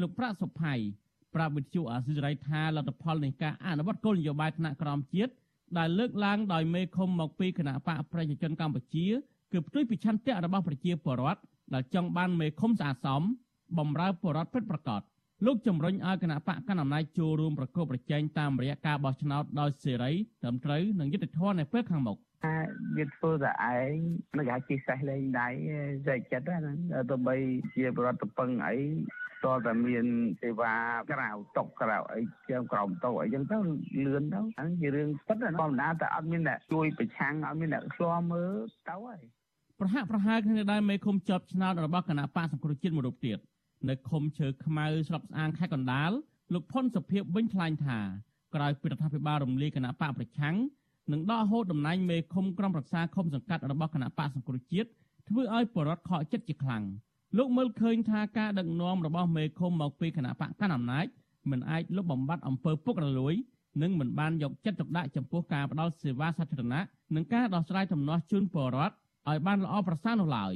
[0.00, 0.74] លោកប្រាក់សុផៃ
[1.34, 5.32] ប្រាប់វិទ្យុអាស៊ីសេរីថាលទ្ធផលនៃការអនុវត្តគោលនយោបាយថ្នាក់ក្រោមជាតិ
[5.78, 9.06] ដែលលើកឡើងដោយមេឃុំមកពីគណៈបកប្រជាជនកម្ពុជា
[9.52, 11.40] គឺផ្ទុយពីឆន្ទៈរបស់ប្រជាពលរដ្ឋ
[11.74, 13.22] ដែលចង់បានមេឃុំស្អាតសម
[13.78, 15.00] បំរើពលរដ្ឋពិតប្រាកដ
[15.46, 20.12] លោកជំរុញឲ្យគណៈបកកណ្ដាលអំណាចចូលរួមប្រកបប្រជែងតាមរយៈការបោះឆ្នោតដោយសេរី
[20.42, 22.54] ត្រឹមត្រូវនិងយុត្តិធម៌នៅពេលខាងមុខថា
[22.96, 23.94] វាធ្វើតែឯង
[24.36, 25.48] នឹងគេជិះសេះលេងដៃ
[26.06, 26.76] សេចចិត្តហ្នឹង
[27.10, 27.36] ទៅបី
[27.74, 28.76] ជាប្រវត្តិពឹងអី
[29.44, 30.06] តើតែមាន
[30.42, 30.72] សេវា
[31.10, 33.58] ក្រៅតុកក្រៅអីជាងក្រោមតុអីចឹងទៅ
[34.04, 38.54] លឿនទៅហ្នឹងជារឿងពិតណាធម្មតាតែអត់មានអ្នកជួយប្រឆាំងអត់មានអ្នកខ្លាមើល
[38.88, 39.20] ទៅហើយ
[39.80, 43.38] ប្រហាក់ប្រហែលគ្នាដែរមេឃុំជាប់ឆ្នោតរបស់គណៈបកសង្គ្រោះជាតិមួយរូបទៀត
[43.88, 46.10] នៅឃុំឈើខ្មៅស្រុកស្អាងខេត្តកណ្ដាល
[46.54, 47.98] លោកផុនសុភាពវិញថ្លែងថា
[48.54, 50.56] ក្រោយពីរដ្ឋាភិបាលរំលាយគណៈបកប្រឆាំង
[51.12, 54.88] និងដកហូតតំណែងមេឃុំក្រុមប្រឹក្សាឃុំសង្កាត់របស់គណៈបកសង្គ្រោះជាតិ
[55.28, 56.82] ធ្វើឲ្យបរដ្ឋខកចិត្តជាខ្លាំង
[57.36, 61.06] លោកមើលឃើញថាការដឹកនាំរបស់មេឃុំមកពីគណៈបកកណ្ដាលអំណាច
[61.50, 63.34] មិនអាចលុបបំបាត់អំពើពុករលួយ
[63.82, 66.82] និងមិនបានយកចិត្តទុកដាក់ចំពោះការផ្តល់សេវាសាធារណៈ
[67.14, 68.94] និងការដោះស្រាយទំនាស់ជូនពលរដ្ឋ
[69.28, 70.54] ឲ្យបានល្អប្រសើរនោះឡើយ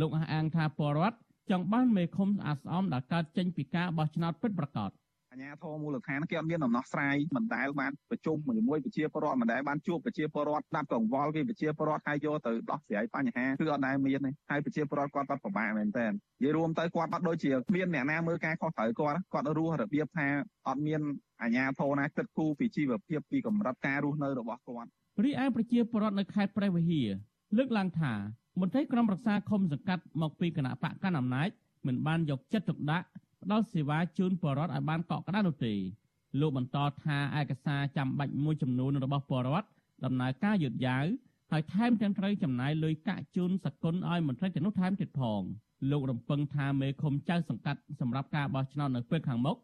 [0.00, 1.16] លោកអះអាងថាពលរដ្ឋ
[1.50, 4.90] ចង់បានមេឃុំស្អាតស្អំដែលកើតចេញពីការបោះឆ្នោតពិតប្រាកដ
[5.34, 20.26] អាជ្ញាធរមូលដ្ឋានគេអត់មានដំណោះស្រាយមិនដែលបានប្រជុំជាមួយប្រជាពលរដ្ឋមិនដែលបានជួបប្រជាពលរដ្ឋស្ដាប់កង្វល់ពីប្រជាពលរដ្ឋហើយយកទៅដោះស្រាយបញ្ហាគឺអត់ដែលមានទេហើយប្រជាពលរដ្ឋគាត់គាត់ពិបាកមែនតើនិយាយរួមទៅគាត់អត់ដូចជាមានអ្នកណាមើលការខុសត្រូវគាត់គាត់រស់របៀបថា
[20.68, 21.00] អត់មាន
[21.42, 24.88] អាជ្ញាធរណាគិតគូរពីជីវភាពពីកម្រិតការរស់នៅរបស់គាត់
[25.24, 27.08] រីឯប្រជាពលរដ្ឋនៅខេត្តព្រះវិហារ
[27.56, 28.12] លើកឡើងថា
[28.60, 31.48] មន្ត្រីក្រុមរក្សាឃុំសង្កាត់មកពីគណៈបកកណ្ដាលអំណាច
[31.86, 33.06] មិនបានយកចិត្តទុកដាក់
[33.44, 35.74] ផ្ដល់សេវាជូនពលរដ្ឋឲ្យបានកក់ក្ដៅនោះទេ
[36.40, 39.68] លោកបន្តថាឯកសារចាំបាច់មួយចំនួនរបស់ពលរដ្ឋ
[40.04, 41.04] ដំណើរការយឺតយ៉ាវ
[41.52, 45.42] ហើយថែមទាំងត្រូវចំណាយលុយកាក់ជូនសកុនឲ្យមន្ត្រីទាំងនោះថែមទៀតផង
[45.90, 49.56] លោករំពឹងថាមេឃុំចៅសង្កាត់សម្រាប់ការបោះឆ្នោតនៅពេលខាងមុខ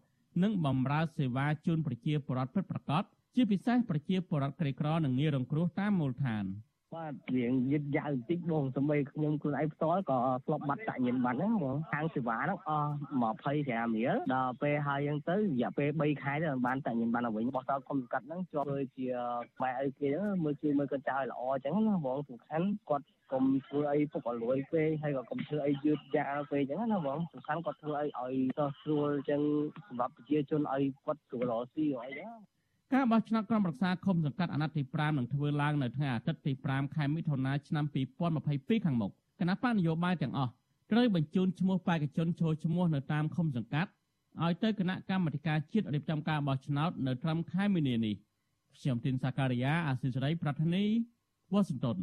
[0.43, 3.03] នឹងបម្រើសេវាជូនប្រជាពលរដ្ឋពិតប្រាកដ
[3.35, 6.45] ជាពិសេសប្រជាពលរដ្ឋក្រីក្រនិងងាយរងគ្រោះតាមមូលដ្ឋាន។
[6.95, 12.91] បាទរៀងយឺតយ៉ាវបន្តិចបងសម្បីខ្ញុំខ្លួនឯងផ្ទាល់ក៏ធ្លាប់បាត់តាក់ញ៉ាំបាត់ហ្នឹងបងខាងសេវាហ្នឹងអស់
[13.41, 19.09] 25រៀលដល់ពេលហើយហ្នឹងទៅរយៈពេល3ខែទៅបានតាក់ញ៉ាំបានវិញបោះតល់គុំសង្កាត់ហ្នឹងជាប់ធ្វើជា
[19.63, 29.43] ម៉ែអីគេហ្នឹងមើលជួយមើលគាត់ចៅឲ្យល្អអញ្ចឹងណាបងសំខាន់គាត់កុំធ្វើអីពុកអលួយពេកហើយក៏កុំធ្វើអីយឺតយ៉ាវពេកអញ្ចឹងណាបងសំខាន់គាត់ធ្វើអីឲ្យតោះស្រួលអញ្ចឹង
[29.87, 32.33] សម្រាប់ប្រជាជនឲ្យគាត់ស្រួលរកស៊ីអីហ្នឹង
[32.95, 37.85] ការបោះឆ្នោតក្រុមប្រឹក្សាឃុំសង្កាត់អាណត្តិទី5នឹងធ្វើឡើងនៅថ្ងៃអាទិត្យទី5ខែមិថុនាឆ្នាំ
[38.35, 39.11] 2022ខាងមុខ
[39.41, 40.53] គណៈបកនយោបាយទាំងអស់
[40.91, 43.91] ត្រូវបញ្ជូនឈ្មោះបេក្ខជនចូលឈ្មោះនៅតាមឃុំសង្កាត់
[44.43, 48.15] ឲ្យទៅគណៈកម្មាធិការជាតិរៀបចំការបោះឆ្នោតនៅត្រឹមខែមីនានេះ
[48.79, 50.85] ខ្ញុំទីនសាការីយ៉ាអាស៊ីសេរីប្រធានី
[51.53, 51.99] វ៉ាស៊ីនតោន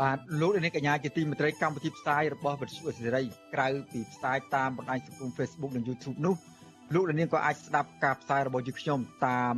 [0.00, 3.22] បាទលោកនាងកញ្ញាជាទីមេត្រីកម្មវិធីផ្សាយរបស់វិទ្យុសេរី
[3.54, 6.34] ក្រៅពីផ្សាយតាមបណ្ដាញសង្គម Facebook និង YouTube នោះ
[6.94, 9.54] លោកនាងក៏អាចស្ដាប់ការផ្សាយរបស់យើងខ្ញុំតាម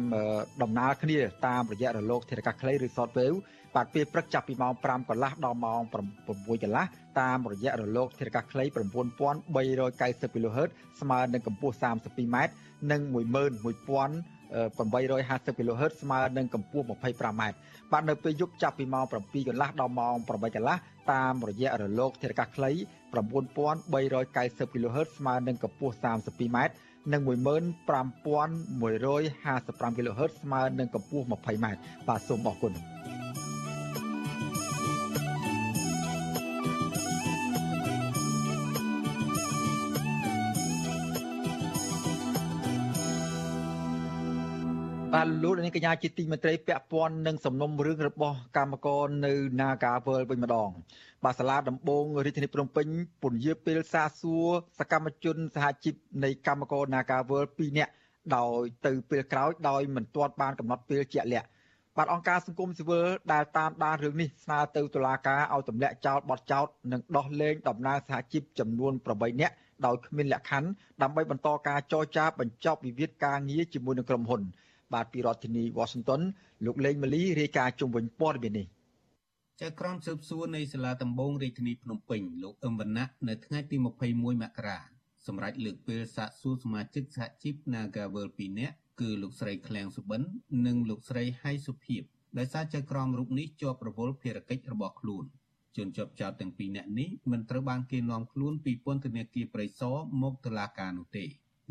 [0.62, 3.38] ដំណើរគ្នាតាមរយៈរលកធារកាសខ្លីឬ Shortwave
[3.74, 6.84] បាទពេលព្រឹកចាប់ពីម៉ោង5កន្លះដល់ម៉ោង6កន្លះ
[7.20, 10.70] តាមរយៈរលកធារកាសខ្លី9390 kHz
[11.00, 12.36] ស្មើនឹងកម្ពស់ 32m
[12.90, 13.00] និង
[14.52, 17.42] 11850 kHz ស្មើនឹងកម្ពស់ 25m
[17.92, 20.76] បាទនៅពេលយប់ចាប់ពីម៉ោង7កន្លះដល់ម៉ោង8កន្លះ
[21.12, 22.70] តាមរយៈរលកធារកាសខ្លី
[23.12, 26.58] 9390 kHz ស្មើនឹងកម្ពស់ 32m
[27.12, 31.66] និង15155 kHz ស្មើនឹងកម្ពស់ 20m
[32.08, 32.72] បាទសូមអរគុណ
[45.22, 50.70] បាទលោកនាងកញ្ញាជាទីមេត្រីពាក់ព័ន្ធនឹងសំណុំរឿងរបស់កម្មករនៅ Nagawal វិញម្ដង
[51.24, 52.86] បាទសាលាដំបងរាជធានីភ្នំពេញ
[53.22, 54.48] ពន្យាពេលសាសួរ
[54.78, 55.94] សកម្មជនសហជីព
[56.24, 57.92] នៃកម្មករ Nagawal 2នាក់
[58.36, 61.48] ដោយទៅពេលក្រោយដោយមិនទាន់បានកំណត់ពេលជាក់លាក់
[61.96, 69.54] បាទអង្គការសង្គមស៊ីវិលដែលតាមដានរឿងនេះស្នើទៅតុលាការឲ្យទម្លាក់ចោលបទចោទនិងដោះលែងតំណាងសហជីពចំនួន8នាក់
[69.86, 70.68] ដោយគ្មានលក្ខខណ្ឌ
[71.02, 74.42] ដើម្បីបន្តការចរចាបញ្ចប់វិវាទការងារជាមួយនឹងក្រុមហ៊ុន
[74.94, 76.22] បាទពីរដ្ឋធានី Washington
[76.64, 78.66] លោកលេងម៉ាលីរាយការណ៍ជុំវិញព័ត៌មាននេះ
[79.60, 83.76] ចៅក្រមស៊ើបសួរនៃសាលាដំបងរាជធានីភ្នំពេញលោកអឹមវណ្ណៈនៅថ្ងៃទី
[84.08, 84.78] 21មករា
[85.26, 90.22] សម្រាប់លើកពេលសាកសួរសមាជិកសហជីព Nagavel 2នាក់គឺលោកស្រីឃ្លាំងសុបិន
[90.66, 92.02] និងលោកស្រីហៃសុភីប
[92.38, 95.24] ដោយសារចៅក្រមរូបនេះជាប់រវល់ភារកិច្ចរបស់ខ្លួន
[95.76, 101.24] ជនជាប់ចោតទាំងពីរនាក់នេះមិនត្រូវបានគេនាំខ្លួនពីពន្ធនាគារព្រៃសរមកតុលាការនោះទេ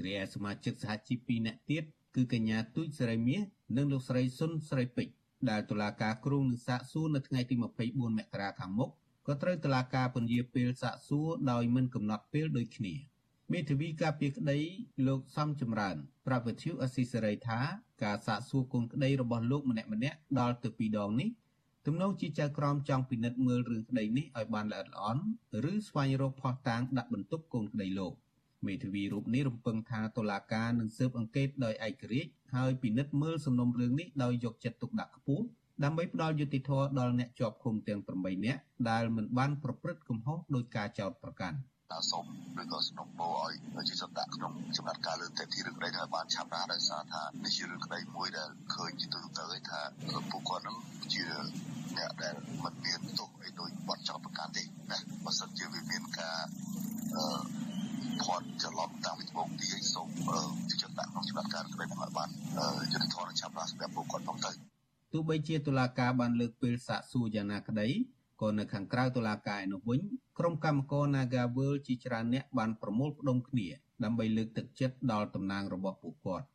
[0.06, 1.84] រីឯសមាជិកសហជីព2នាក់ទៀត
[2.16, 3.42] គឺកញ្ញាទូចសេរីមាស
[3.78, 5.14] និងលោកស្រីសុនស្រីពេជ្រ
[5.50, 8.90] ដែលតុលាការគ្រងនឹងសាកសួរនៅថ្ងៃទី24មករាខាងមុខ
[9.28, 12.94] ក៏ត្រូវតុលាការពន្យាពេលសាកសួរដោយមិនកំណត់ពេលដូចគ្នា
[13.52, 14.60] មេធាវីការពារក្តី
[15.08, 15.96] លោកសំចម្រើន
[16.28, 17.60] ប្រាប់វិទ្យុអស៊ីសេរីថា
[18.04, 21.30] ការសាកសួរគុណក្តីរបស់លោកម្នាក់ម្នាក់ដល់ទៅពីរដងនេះ
[21.86, 25.24] ទំនងជាចៅក្រមចង់ពិនិត្យមើលរឿងក្តីនេះឲ្យបានល្អិតល្អន់
[25.72, 28.14] ឬស្វែងរកផុសតាងដាក់បន្ទុកកូនក្តីលោក
[28.68, 35.46] មេធាវីរូបនេះរំពឹងថាតុលាការនឹងស៊ើបអង្កេតដោយឯករាជ្យហើយពិនិត្យមើលសំណុំរឿងនេះដោយយកចិត្តទុកដាក់ខ្ពស់
[35.84, 41.58] ដើម្បីផ្ដល់យុត្តិធម៌ដល់អ្នកជាប់ឃុំទាំង8នាក់ដែលមិនបានប្រព្រឹត្តកំហុសដោយការចោទប្រកាន់
[42.12, 42.26] សូម
[42.62, 49.80] ឬក៏សំណុំពរឲ្យជាសន្តាក់ក្នុងចំណាត់ការលើកតែទីរឿងក្តីថាបានឆាប់រហ័សដោយសារថានេះជារឿងក្តីមួយដែលឃើញជាទូទៅហើយថា
[50.32, 50.78] ពួកគាត់នឹង
[51.14, 51.24] ជា
[51.98, 56.40] អ្នកដែលមិនមានទោសអីដោយបទចោទប្រកាន់ទេណាបើសិនជាវាមានការ
[57.16, 57.26] អឺ
[58.24, 60.08] ធាត់ច្រឡំតាំងពីត្បូងទីឲ្យសូម
[60.70, 62.30] ជាចតាក្នុងច្បាប់ការក្តីមកបាន
[62.92, 64.52] យុទ្ធធនឆាប់រហ័សសម្រាប់ពួកគាត់ផងទៅ
[65.12, 67.88] ទោះបីជាតុលាការបានលើកពេលសាកសួរយ៉ាងណាក្តី
[68.42, 70.02] ក៏នៅខាងក្រៅតុលាការឯនោះវិញ
[70.40, 73.68] ក្រុមកម្មករ Nagawal ជាច្រើនអ្នកបានប្រមូលផ្ដុំគ្នា
[74.04, 76.46] ដើម្បីលើកទឹកចិត្តដល់តំណាងរបស់ពួកគាត់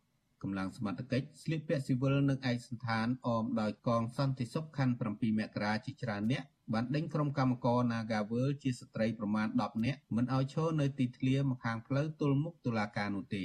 [0.43, 13.45] កម្លាំងសមត្ថកិច្ចស្លៀកពាក់ស៊ីវិលនិងឯកសណ្ឋានអមដោយកងសន្តិសុខខណ្ឌ7មករាជាច្រើនអ្នកបានដេញក្រុមកម្មករ Nagawal ជាស្ត្រីប្រមាណ10នាក់មិនឲ្យឈរនៅទីធ្លាម្ខាងផ្លូវទល់មុខតុលាការនោះទេ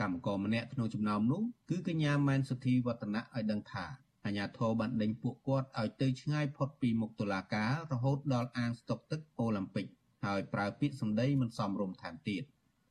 [0.00, 3.86] កម្មករម្នាក់ក្នុងចំណោមនោះគឺកញ្ញាម៉ែនសុធីវឌ្ឍនៈឲ្យដឹងថា
[4.26, 9.86] អាញាធរបានដេញពួកគាត់ឲ្យទៅឆ្ងាយផុតពីមុខតុលាការរហូតដល់អាងស្តុកទឹកអូឡ িম্প ិក
[10.24, 12.42] ហើយប្រើពាក្យសម្ដីមិនសមរម្យថែមទៀត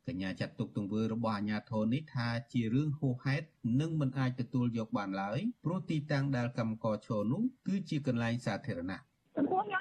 [0.08, 3.46] កញ្ញាចាត់ទុកទង្វើរបស់អាញាធរនេះថាជារឿងហួសហេតុ
[3.82, 9.00] និងមិនអាចទទួលយកបានឡើយព្រោះទីតាំងដែលកម្មករឈរនោះគឺជាកន្លែងសាធារណៈ
[9.38, 9.81] ចំពោះខ្ញុំ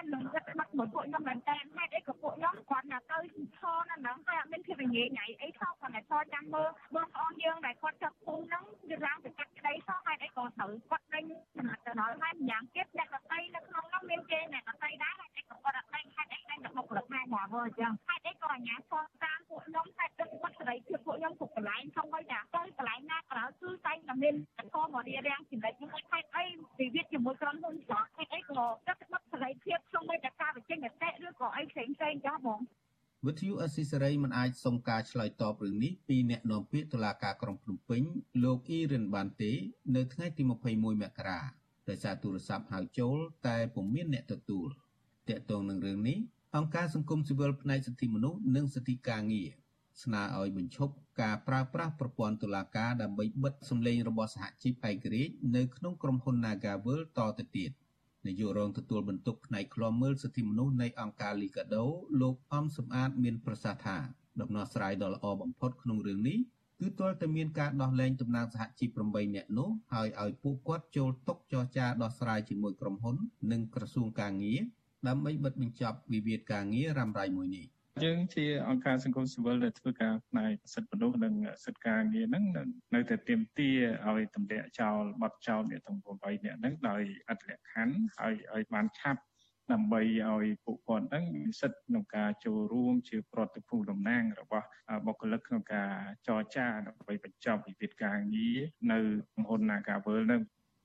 [0.00, 3.18] បិទផ្ទៃនឹងគិតបាត់មួយពួកខ្ញុំមែនតើហេតុអីក៏ពួកខ្ញុំគាត់ណាទៅ
[3.56, 11.24] ឈរណាហ្នឹងហើយអត់មានភាពញញញ៉ៃអីថោកគាត់តែឈរចាំមើលបងប្អូនយើងដែលគាត់ចាប់ភូមិហ្នឹងវាឡើងទៅកាត់ក្តីសោះហេតុអីក៏ត្រូវគាត់ដេញ
[11.56, 24.34] ចំណាត់ទៅដល់ហើយម្យ៉ាងទៀតអ្នកដតីនៅក្នុងនោះមានគេអ្នកដតីដែរហេតុអីក៏គាត់អត់ដេញហេតុអីដេញទៅបុគ្គលិកណាមកវើអញ្ចឹងហេតុអីក៏អាញាផងតាមពួកខ្ញុំហេតុទឹកបាត់សេរីភាពពួកខ្ញុំគ្រប់កន្លែង xong ហើយចាទៅកន្លែងណាក្រៅគឺតែតែមាន
[24.74, 26.44] ធម៌មករៀបរៀងចំណិតហ្នឹងហេតុអី
[26.78, 32.60] វិវាទជាមួយក្រុមហ៊ុនចោះហេតុអីក៏ទឹកបាត់សេរីភាព xong ហើយតែការបញ្ចេញមតិឬក៏អីផ្សេងផ្សេងចាស់បង
[33.26, 38.02] វិទ្យុអស៊ីសេរីមិនអាចសុំការឆ្លើយតបរឿងនេះពីអ្នកនាំពាក្យតុលាការក្រុងភ្នំពេញ
[38.44, 39.52] លោកអ៊ីរិនបានទេ
[39.96, 41.40] នៅថ្ងៃទី21មករា
[41.88, 43.16] ដោយសារទូរស័ព្ទហៅចូល
[43.46, 44.66] តែពុំមានអ្នកទទួល
[45.28, 46.18] តាក់ទងនឹងរឿងនេះ
[46.56, 49.50] អង្គការសង្គមស៊ីវិលផ្នែកសិទ្ធិមនុស្សនិងសិទ្ធិការងារ
[50.02, 57.70] ស្នើឲ្យបញ្ឈប់ការប្រើប្រាស់ប្រព័ន្ធតុលាការដើម្បីបិទសម្លេងរបស់សហជីពឯករាជ្យនៅក្នុងក្រុមហ៊ុន Nagavel តទៅទៀត។
[58.26, 61.84] នាយករងទទួលបន្ទុកផ្នែកឃ្លាំមើលសិទ្ធិមនុស្សនៃអង្គការលីកាដូ
[62.20, 63.96] លោកអំសំអាតមានប្រសាសន៍ថា
[64.40, 66.38] ដំណោះស្រាយដ៏ល្អបំផុតក្នុងរឿងនេះ
[66.80, 73.16] គឺទាល់តែមានការដោះលែងតំណាងសហជីព8នាក់នោះហើយឲ្យពួកគាត់ចូលតុចរចាដោះស្រាយជាមួយក្រុមហ៊ុន
[73.52, 74.60] និងក្រសួងការងារ
[75.08, 77.66] ដើម្បីបិទបញ្ចប់វិវាទការងាររ៉ាំរ៉ៃមួយនេះ។
[78.04, 81.34] យើងជាអង្គការសង្គមស៊ីវិលដែលធ្វើការផ្នែកសិទ្ធិមនុស្សនិង
[81.64, 82.44] សិទ្ធិការងារហ្នឹង
[82.94, 83.78] នៅតែទាមទារ
[84.08, 89.22] ឲ្យទម្លាក់ចោលបទចោលអ្នកទាំង8នាក់ហ្នឹងដោយអត្តលក្ខខណ្ឌហើយឲ្យបានឆាប់
[89.72, 94.66] ដើម្បីឲ្យពួកគាត់ហ្នឹងមានសិទ្ធិក្នុងការចូលរួមជាប្រតិភូតំណាងរបស់
[95.06, 95.90] បុគ្គលិកក្នុងការ
[96.26, 98.58] ចរចាដើម្បីបញ្ចប់វិវាទការងារ
[98.92, 98.98] នៅ
[99.32, 100.42] ក្រុមហ៊ុន Nagavel ហ្នឹង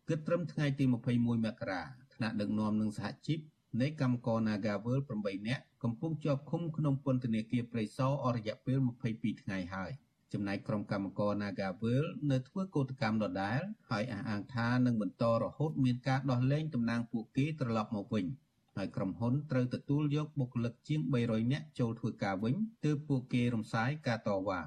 [0.09, 1.81] គិតត្រឹមថ្ងៃទី21មករា
[2.15, 3.39] ថ្នាក់ដឹកនាំនឹងសហជីព
[3.81, 8.77] នៃកម្មករ Nagavel 8នាក់កំពុងជាប់ឃុំក្នុងពន្ធនាគារព្រៃសរអស់រយៈពេល
[9.11, 9.91] 22ថ្ងៃហើយ
[10.33, 18.25] ចំណែកក្រុមកម្មករ Nagavel នៅធ្វើកោតកម្មដដែលហើយអះអាងថានឹងបន្តរហូតមានការដោះលែងតំណាងពួកគេត្រឡប់មកវិញ
[18.75, 22.55] ហើយក្រុមហ៊ុនត្រូវទទួលយកបុគ្គលិកជាង300នាក់ចូលធ្វើការវិញ
[22.85, 24.61] ទើបពួកគេរំសាយការតវ៉ា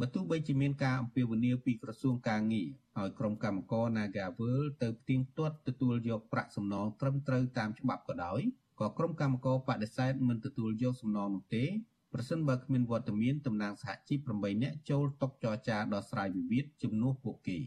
[0.00, 2.68] បើទោះបីជាមានការអំពាវនាវពីក្រសួងការងារ
[2.98, 8.40] ឲ្យក្រុមកម្មករ Nagavel ទៅផ្ទៀងផ្ទាត់ទទួលយកប្រាក់សំណងត្រឹមត្រូវតាមច្បាប់ក៏ដោយ
[8.80, 11.64] ក៏ក្រុមកម្មការបដិសេធមិនទទួលយកសំណងនោះទេ
[12.12, 17.58] ប្រសិនបើគ្មានវត្តមានតំណាងសហជីព8នាក់ចូលតុចរចាដោះស្រាយវិវាទជំនួសពួកគេ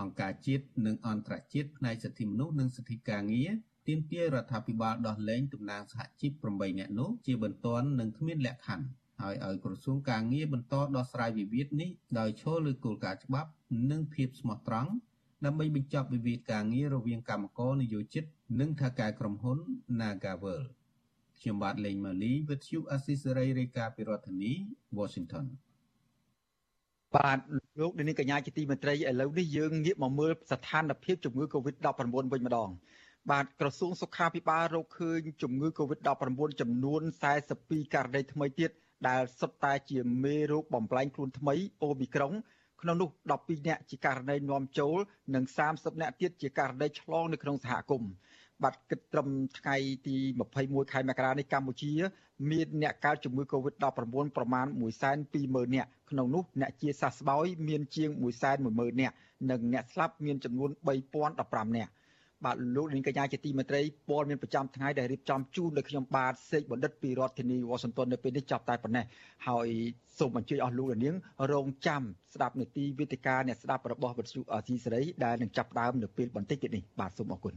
[0.00, 3.50] អង្គការជាតិនិងអន្តរជាតិផ្នែកសិទ្ធិមនុស្សនិងសិទ្ធិការងារ
[3.88, 8.86] ទាមទាររដ្ឋាភិបាលដោះលែងតំណាងសហជីព8នាក់នោះជាបន្ទាន់និងគ្មានលក្ខខណ្ឌ
[9.22, 13.50] ហើយឲ្យក្រសួងការងារបន្តដោះស្រាយវិវាទនេះដោយឈលលើគោលការណ៍ច្បាប់
[13.90, 14.90] និងភាពស្មោះត្រង់
[15.44, 18.24] ដើម្បីបញ្ចប់វិវាទការងាររវាងកម្មករនយោជិត
[18.60, 19.58] និងថៅកែក្រុមហ៊ុន
[20.00, 20.62] Nagavel
[21.38, 24.52] ខ្ញុំបាទលេងម៉ាលីវិទ្យុអស៊ីសេរីរាយការណ៍ពីរដ្ឋធានី
[24.98, 25.46] Washington
[27.16, 27.38] បាទ
[27.80, 32.00] លោកនាងកញ្ញាជាទីមេត្រីឥឡូវនេះយើងងាកមកមើលស្ថានភាពជំងឺ Covid-19
[32.32, 32.70] វិញម្ដង
[33.30, 37.02] បាទក្រសួងសុខាភិបាលរកឃើញជំងឺ Covid-19 ចំនួន
[37.48, 38.70] 42ករណីថ្មីទៀត
[39.08, 42.32] ដែលសុទ្ធតែជាមេរោគបំផ្លែងខ្លួនថ្មីអូមីក្រុង
[42.82, 44.96] ក្នុងនោះ12នាក់ជាករណីនាំចូល
[45.34, 48.12] និង30នាក់ទៀតជាករណីឆ្លងនៅក្នុងសហគមន៍
[48.62, 49.28] បាទគិតត្រឹម
[49.58, 49.76] ថ្ងៃ
[50.06, 50.16] ទី
[50.54, 51.92] 21ខែមករានេះកម្ពុជា
[52.50, 54.66] មានអ្នកកើតជំងឺ Covid-19 ប្រមាណ
[55.20, 58.10] 120,000នាក់ក្នុងនោះអ្នកជាសះស្បើយមានជាង
[58.56, 59.14] 110,000នាក់
[59.50, 60.70] និងអ្នកស្លាប់មានចំនួន
[61.22, 61.92] 3015នាក់
[62.44, 69.04] បាទលោកនាងកញ្ញាជាទីមេត្រីព័ត៌មានប្រចាំថ្ងៃដែលរៀបចំជូនដល់ខ្ញុំបាទសេកបណ្ឌិតពីរដ្ឋធានី Washington នៅពេលនេះចាប់តែប៉ុណ្ណេះ
[69.48, 69.68] ហើយ
[70.18, 71.14] សូមអញ្ជើញអស់លោកនាង
[71.52, 72.02] រងចាំ
[72.34, 77.54] ស្ដាប់នីតិវិទ្យាអ្នកស្ដាប់របស់វិទ្យុអាស៊ីសេរីដែលនឹងចាប់ផ្ដើមនៅពេលបន្តិចទៀតនេះបាទសូមអរគុណ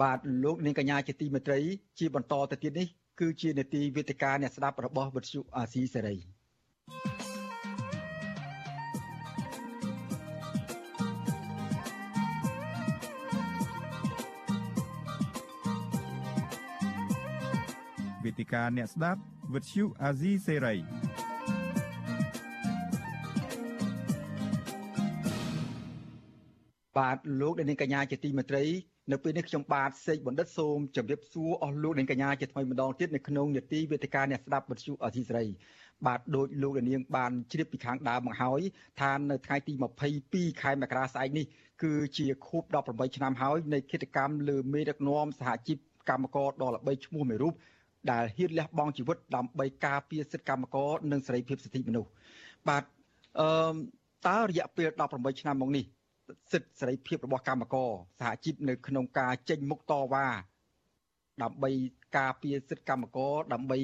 [0.00, 1.58] បាទលោកនាងកញ្ញាជាទីមេត្រី
[1.98, 2.88] ជាបន្តទៅទៀតនេះ
[3.20, 6.37] គឺជានេតិវិទ្យាអ្នកស្ដាប់របស់វិទ្យុអាស៊ីសេរី
[18.48, 19.20] វេទិកាអ្នកស្ដាប់
[19.54, 20.74] វិទ្យុអាស៊ីសេរី
[26.96, 28.64] បាទលោកនាងកញ្ញាជាទីមេត្រី
[29.12, 35.46] នៅពេលនេះខ្ញុំបាទសេកបណ្ឌិតសូមជម្រាបសួរអស់លោកនាងកញ្ញាជាថ្មីម្ដងទៀតនៅក្នុងនេតិវេទិកាអ្នកស្ដាប់វិទ្យុអាស៊ីសេរី
[36.06, 38.60] បាទដោយលោកនាងបានជ្រាបពីខាងដើមមកហើយ
[39.00, 39.72] ថានៅថ្ងៃទី
[40.18, 41.46] 22ខែមករាស្អែកនេះ
[41.82, 45.78] គឺជាខួប18ឆ្នាំហើយនៃគិតកម្មលើមេដឹកនាំសហជីព
[46.08, 47.54] កម្មករដ៏ល្បីឈ្មោះមួយរូប
[48.10, 52.10] ដែលហ៊ានលះបង់ជីវិតដើម្បីការពារសិទ្ធិកម្មករនិងសេរីភាពសិទ្ធិមនុស្ស
[52.68, 52.82] បាទ
[53.40, 53.48] អឺ
[54.28, 55.84] តើរយៈពេល18ឆ្នាំមកនេះ
[56.52, 57.90] សិទ្ធិសេរីភាពរបស់កម្មករ
[58.20, 60.26] សហជីពនៅក្នុងការចេញមុខតវ៉ា
[61.42, 61.70] ដើម្បី
[62.18, 63.78] ការពារសិទ្ធិកម្មករដើម្បី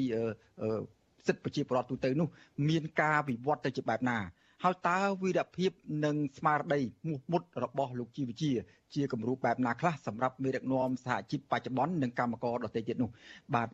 [1.27, 2.29] សិទ្ធិប្រជាពលរដ្ឋទូទៅនោះ
[2.69, 4.19] មានការវិវត្តទៅជាបែបណា
[4.62, 5.70] ហើយតើវីរភាព
[6.05, 8.50] និងស្មារតីមុះមុតរបស់លោកជីវជា
[8.94, 13.11] ជាគំរូបែបណាខ្លះសម្រាប់មេដឹកនាំសហជីពបច្ចុប្បន្ននិងកម្មករដទៃទៀតនោះ
[13.55, 13.68] បាទ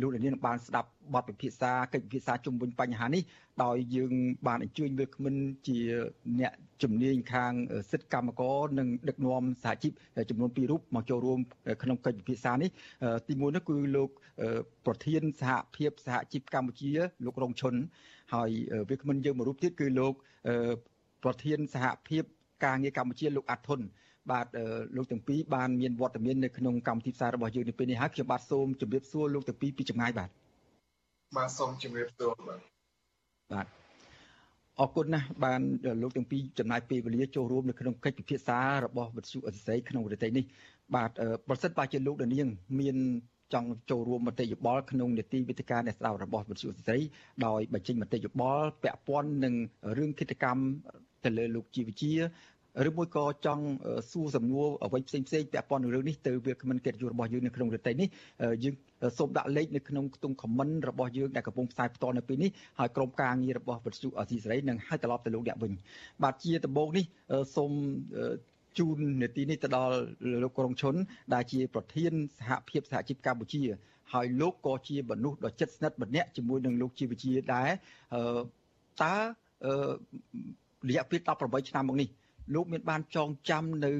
[0.00, 3.22] លោកលានបានស្ដាប់បទពិភាក្សាកិច្ចពិភាក្សាជុំវិញបញ្ហានេះ
[3.64, 4.12] ដោយយើង
[4.46, 5.34] បានអញ្ជើញវាគ្មិន
[5.68, 5.78] ជា
[6.40, 6.52] អ្នក
[6.82, 7.52] ជំនាញខាង
[7.90, 9.92] សិទ្ធិកម្មករនិងដឹកនាំសហជីព
[10.30, 11.38] ចំនួន2រូបមកចូលរួម
[11.82, 12.70] ក្នុងកិច្ចពិភាក្សានេះ
[13.28, 14.08] ទីមួយនោះគឺលោក
[14.86, 16.90] ប្រធានសហភាពសហជីពកម្ពុជា
[17.24, 17.74] លោករងឈុន
[18.32, 18.50] ហើយ
[18.90, 20.14] វាគ្មិនយើងមួយរូបទៀតគឺលោក
[21.24, 22.24] ប្រធានសហភាព
[22.64, 23.80] ការងារកម្ពុជាលោកអាត់ធុន
[24.30, 24.46] បាទ
[24.96, 30.30] លោកទាំងពីរបានមានវត្តមាននៅក្នុងកម្មវិធីផ្សាយរបស់យើងនៅពេលនេះហើយខ្ញុំបាទសូមជម្រាបសួរលោកទាំងពីរពីចម្ងាយបាទ
[31.36, 32.60] បាទសូមជម្រាបសួរបាទ
[33.52, 33.66] បាទ
[34.80, 35.60] អរគុណណាស់បាន
[36.02, 40.44] លោកទាំងពីរចំណាយពេលវេលាចូលរួមនៅក្នុងកិច្ចពិភាក្សារបស់វិទ្យុអសិរ័យក្នុងរយៈនេះ
[40.94, 41.10] បាទ
[41.48, 42.48] ប្រសិនបើជាលោកដានៀង
[42.80, 42.96] មាន
[43.54, 46.98] ចង់ចូលរួមមតិយោបល់ក្នុងនីតិវិទ្យាអ្នកស្ដាប់របស់វិទ្យុស្រី
[47.46, 49.54] ដោយបញ្ចេញមតិយោបល់ពាក់ព័ន្ធនឹង
[49.98, 50.62] រឿងគិតកម្ម
[51.24, 52.12] ទៅលើលោកជីវជា
[52.88, 53.64] ឬមួយក៏ចង់
[54.10, 58.08] សួរសំណួរអ្វីផ្សេងផ្សេងពាក់ព័ន្ធនឹងរឿងនេះទៅវាគ្មិនកិត្តិយសរបស់យើងនៅក្នុងរយៈនេះ
[58.64, 58.74] យើង
[59.18, 65.72] សូមដាក់លេខនៅក្នុងខ្ទង់ comment របស់យើងដែលកំពុងផ្សាយផ្ទាល់នៅពេលនេះហើយក្រុមការងាររបស់វិទ្យុអសីសេរីនឹងហៅត្រឡប់ទៅលោកអ្នកវិញ
[66.22, 67.04] បាទជាដំបូងនេះ
[67.56, 67.72] សូម
[68.78, 69.96] ជូននេតិនេះទៅដល់
[70.42, 70.94] លោកក្រុងឈុន
[71.34, 73.62] ដែលជាប្រធានសហភាពសហជីពកម្ពុជា
[74.12, 77.70] ហើយលោកក៏ជាមនុស្សដ៏ជិតស្និទ្ធម្នាក់ជាមួយនឹងលោកជាវិជាដែរ
[79.02, 79.14] តើ
[80.88, 82.08] រយៈពេល18ឆ្នាំមកនេះ
[82.54, 83.92] លោកមានបានចងចាំនៅ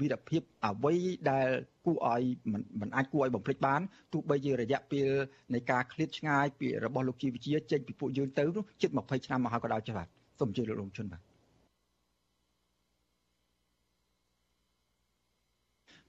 [0.00, 0.94] វីរភាពអ្វី
[1.30, 1.48] ដែល
[1.84, 2.22] គួរឲ្យ
[2.80, 3.80] មិនអាចគួរឲ្យបំភ្លេចបាន
[4.12, 5.08] ទោះបីជារយៈពេល
[5.54, 10.08] នៃការឃ្លាតឆ្ងាយពីរបស់លោកជីវវិជាចេញពីពួកយើងទៅនោះជិត20ឆ្នាំមកហើយក៏ដោយចុះបាទ
[10.40, 11.29] សូមអញ្ជើញលោកលងជុនបាទ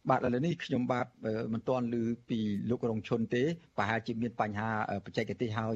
[0.09, 1.07] បាទឥឡូវនេះខ្ញុំបាទ
[1.53, 2.39] មិនទាន់ឮពី
[2.69, 3.43] លោករងឈុនទេ
[3.77, 4.69] ប្រហែលជាមានបញ្ហា
[5.05, 5.75] បច្ចេកទេសហើយ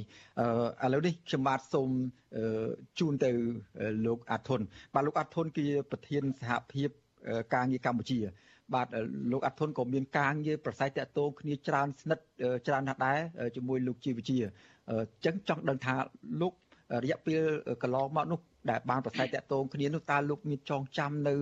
[0.84, 1.90] ឥឡូវនេះខ្ញុំបាទសូម
[3.00, 3.32] ជូនទៅ
[4.06, 4.62] លោកអាធុន
[4.94, 6.90] បាទលោកអាធុនគឺប្រធានសហភាព
[7.54, 8.20] ការងារកម្ពុជា
[8.74, 8.88] បាទ
[9.32, 12.26] លោកអាធុនក៏មានការងារប្រស័យតាក់ទងគ្នាច្រើនស្និទ្ធ
[12.68, 13.20] ច្រើនណាស់ដែរ
[13.56, 14.38] ជាមួយលោកជីវវិជា
[14.90, 15.96] អញ្ចឹងចង់ដឹងថា
[16.42, 16.54] លោក
[17.04, 17.42] រយៈពេល
[17.84, 21.34] កន្លងមកនោះ ដែលបានប្រស័យតាក់ទងគ្នានោះតើលោកមានចងចាំនៅ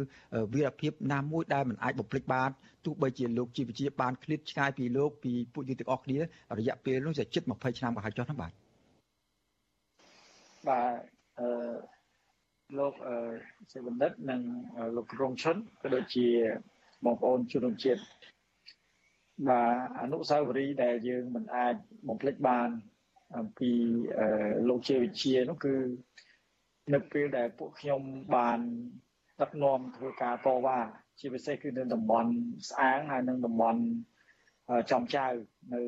[0.54, 2.50] វីរភាពណាមួយដែលមិនអាចបំភ្លេចបាន
[2.86, 6.18] ទោះបីជាលោកជីវវិជាបានឃ្លាតឆ្ងាយពីលោកពីពួកយើងទាំងអស់គ្នា
[6.60, 8.52] រយៈពេលនោះជាជិត20ឆ្នាំក៏ហើយចុះហ្នឹងបាទ
[10.68, 10.96] បាទ
[11.40, 11.50] អឺ
[12.80, 13.16] លោកអឺ
[13.72, 14.42] សេបណ្ឌិតនិង
[14.96, 16.28] លោករងឈុនក៏ដូចជា
[17.06, 18.02] បងប្អូនជនរួមជាតិ
[19.48, 21.76] បាទអនុស្សាវរីយ៍ដែលយើងមិនអាច
[22.08, 22.70] បំភ្លេចបាន
[23.38, 23.72] អំពី
[24.70, 25.74] លោកជាវិជានោះគឺ
[26.92, 28.02] នៅពេលដែលពួកខ្ញុំ
[28.36, 28.60] បាន
[29.42, 30.80] ដឹកនាំធ្វើការតវ៉ា
[31.20, 32.32] ជាពិសេសគឺនៅតំបន់
[32.70, 33.82] ស្អាងហើយនិងតំបន់
[34.92, 35.28] ចំចៅ
[35.74, 35.82] នៅ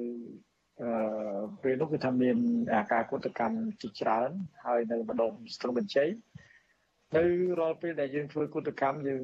[0.81, 2.37] អឺពេលនោះគឺថាមាន
[2.73, 4.29] អាការកុតកម្មជាច្រើន
[4.65, 6.09] ហើយនៅម្ដុំស្ទឹងបញ្ជ័យ
[7.17, 7.23] នៅ
[7.59, 9.23] រាល់ពេលដែលយើងធ្វើកុតកម្មយើង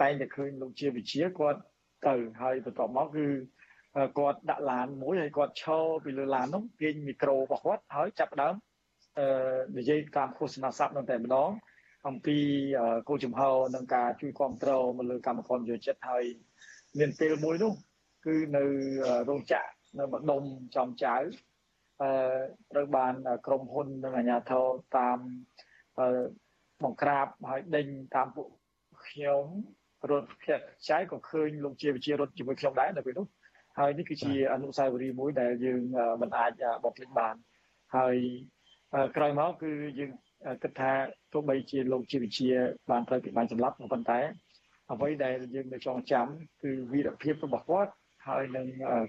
[0.00, 1.60] តែងតែឃើញលោកជាវិជាគាត់
[2.08, 3.26] ទៅហើយបន្ទាប់មកគឺ
[4.18, 8.67] គាត់ដាក់ឡានមួយហើយគាត់ឈរពីលើឡាននោះទាញមីក្រូរបស់គាត់ហើយចាប់ដើមអឺ
[9.76, 11.50] និយាយតាមឃោសនាស័ព្ទនឹងតែម្ដង
[12.08, 12.38] អំពី
[13.08, 13.40] គោលចំហ
[13.74, 16.24] នឹងការជួយគ្រប់គ្រងមកលើកម្មករយោចិត្តហើយ
[16.98, 17.72] មានពេលមួយនោះ
[18.26, 18.64] គឺនៅ
[19.28, 20.42] រោងចក្រនៅម្ដុំ
[20.76, 21.16] ចំចៅ
[22.02, 22.10] អឺ
[22.72, 23.14] ត្រូវបាន
[23.46, 24.66] ក្រុមហ៊ុននិងអាជ្ញាធរ
[24.98, 25.18] តាម
[25.98, 26.06] អឺ
[26.84, 28.48] បង្ក្រាបហើយដេញតាមពួក
[29.06, 29.44] ខ្ញុំ
[30.10, 33.26] រត់ភ័ក្រចៃក៏ឃើញលោកជាវិជារត់ជាមួយខ្ញុំដែរនៅពេលនោះ
[33.78, 35.82] ហើយនេះគឺជាអនុស្សាវរីយ៍មួយដែលយើង
[36.20, 36.52] មិនអាច
[36.84, 37.34] បំភ្លេចបាន
[37.96, 38.16] ហើយ
[39.16, 40.10] ក្រោយមកគឺយើង
[40.62, 40.92] គិតថា
[41.32, 42.48] ទោះបីជាលោកជាវិជា
[42.90, 44.20] បានត្រូវពីបានសម្លាប់ប៉ុន្តែ
[44.92, 46.26] អ្វីដែលយើងនៅចងចាំ
[46.62, 47.92] គឺវីរភាពរបស់គាត់
[48.28, 48.66] ហើយនឹង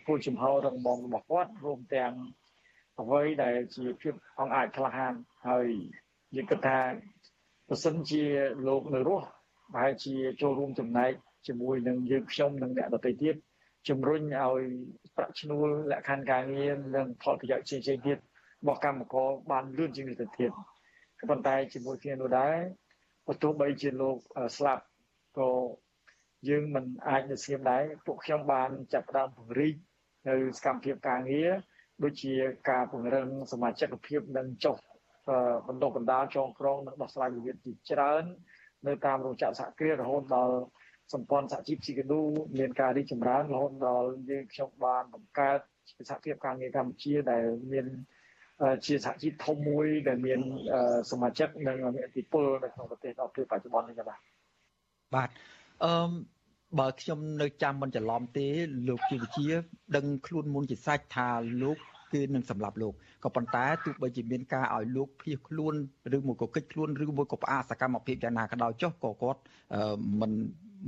[0.08, 2.14] គោលចំហររបស់របស់គាត់រួមទាំង
[3.02, 5.14] អ្វីដែលជាភាពអង្អាចក្លាហាន
[5.48, 5.68] ហើយ
[6.36, 6.80] យើងគិតថា
[7.70, 8.24] ប្រសិនជា
[8.68, 9.26] លោកនៅរស់
[9.74, 11.12] ប្រហែលជាចូលរួមចំណែក
[11.48, 13.36] ជាមួយនឹងយើងខ្ញុំនិងអ្នកដទៃទៀត
[13.90, 14.64] ជំរុញឲ្យ
[15.16, 18.18] ប្រាក់ឈ្នួលលក្ខខណ្ឌការងារនិងផលប្រយោជន៍ផ្សេងៗទៀត
[18.62, 20.52] របស់កម្មករបានលឿនជាងនេះទៅទៀត
[21.30, 22.58] ប៉ុន្តែជាមួយគ្នានោះដែរ
[23.28, 24.18] បើទោះបីជាលោក
[24.58, 24.84] ស្លាប់
[25.40, 25.50] ក៏
[26.50, 29.76] យើងមិនអាចនៅស្ងៀមដែរពួកខ្ញុំបានចាប់ផ្ដើមពង្រីក
[30.30, 31.52] នៅសកម្មភាពការងារ
[32.04, 32.34] ដូចជា
[32.70, 34.76] ការពង្រឹងសមាជិកភាពនិងចុះ
[35.68, 38.24] បណ្ដុះបណ្ដាលចងក្រងនិងដោះស្រាយវិវាទជាច្រើន
[38.88, 40.56] នៅតាមរោងចក្រសហគ្រាសរហូតដល់
[41.14, 42.22] សម្ព័ន្ធសហជីពស៊ីកាដូ
[42.60, 45.60] មានការរីកចម្រើនរហូតដល់យើងខ្ញុំបានបង្កើត
[46.10, 47.86] សហភាពការងារកម្ពុជាដែលមាន
[48.86, 50.40] ជាសហជីពធំមួយដែលមាន
[51.12, 54.20] សមាជិកនិងមានឥទ្ធិពលនៅក្នុងប្រទេសដល់ពេលបច្ចុប្បន្ននេះបាទ
[55.16, 55.30] បាទ
[55.84, 55.94] អឺ
[56.80, 58.48] បើខ្ញុំនៅចាំមិនច្រឡំទេ
[58.90, 59.48] លោកជាវិជា
[59.96, 61.28] ដឹងខ្លួនមុនជាសាច់ថា
[61.64, 61.78] លោក
[62.14, 62.94] គឺនឹងសម្លាប់លោក
[63.24, 65.74] ក៏ប៉ុន្តែទោះបីជាមានការឲ្យលោកភៀសខ្លួន
[66.18, 69.40] ឬមួយក៏កិច្ចខ្លួនឬមួយក៏ផ្អាកសកម្មភាពយ៉ាងណាក៏ដោយចុះក៏គាត់
[70.20, 70.32] មិន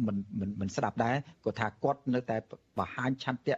[0.06, 2.38] មិនមិនមិនស្ដាប់ដែរគាត់ថាគាត់នៅតែ
[2.78, 3.56] បង្ហាញឆន្ទៈ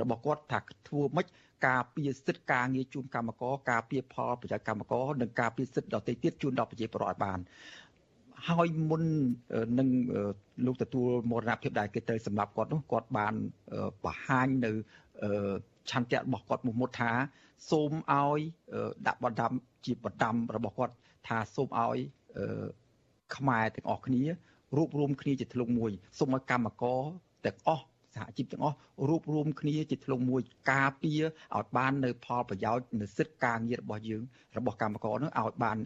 [0.00, 0.58] របស់គាត់ថា
[0.88, 1.26] ធ្វើម៉េច
[1.66, 7.38] ការពារសិទ្ធិការងារជូនកម្មករការពារផលប្រយោជន៍កម្មករនិងការពារសិទ្ធិដទៃទៀតជូនដល់ប្រជាពលរដ្ឋឲ្យបាន
[8.48, 9.02] ហើយមុន
[9.78, 9.88] នឹង
[10.66, 13.34] លោកទទួលមរណភាពដែលគេត្រូវសម្លាប់គាត់នោះគាត់បាន
[14.04, 14.70] បង្ហាញនៅ
[15.90, 17.12] ឆន្ទៈរបស់គាត់មុខមុតថា
[17.70, 18.40] សូមឲ្យ
[19.06, 19.52] ដាក់បណ្ដាំ
[19.86, 20.94] ជាបណ្ដាំរបស់គាត់
[21.28, 21.98] ថាសូមឲ្យ
[23.36, 24.24] ខ្មែរទាំងអស់គ្នា
[24.77, 27.01] រួបរวมគ្នាជាធ្លុងមួយសូមឲ្យកម្មករ
[27.45, 27.85] ទាំងអស់
[28.15, 28.77] សហជីពទាំងអស់
[29.09, 31.21] រួបរวมគ្នាជាធ្លុងមួយការពារ
[31.57, 34.23] ឲ្យបាននៅផលប្រយោជន៍នៅសិទ្ធិការងាររបស់យើង
[34.57, 35.77] របស់កម្មករនឹងឲ្យបាន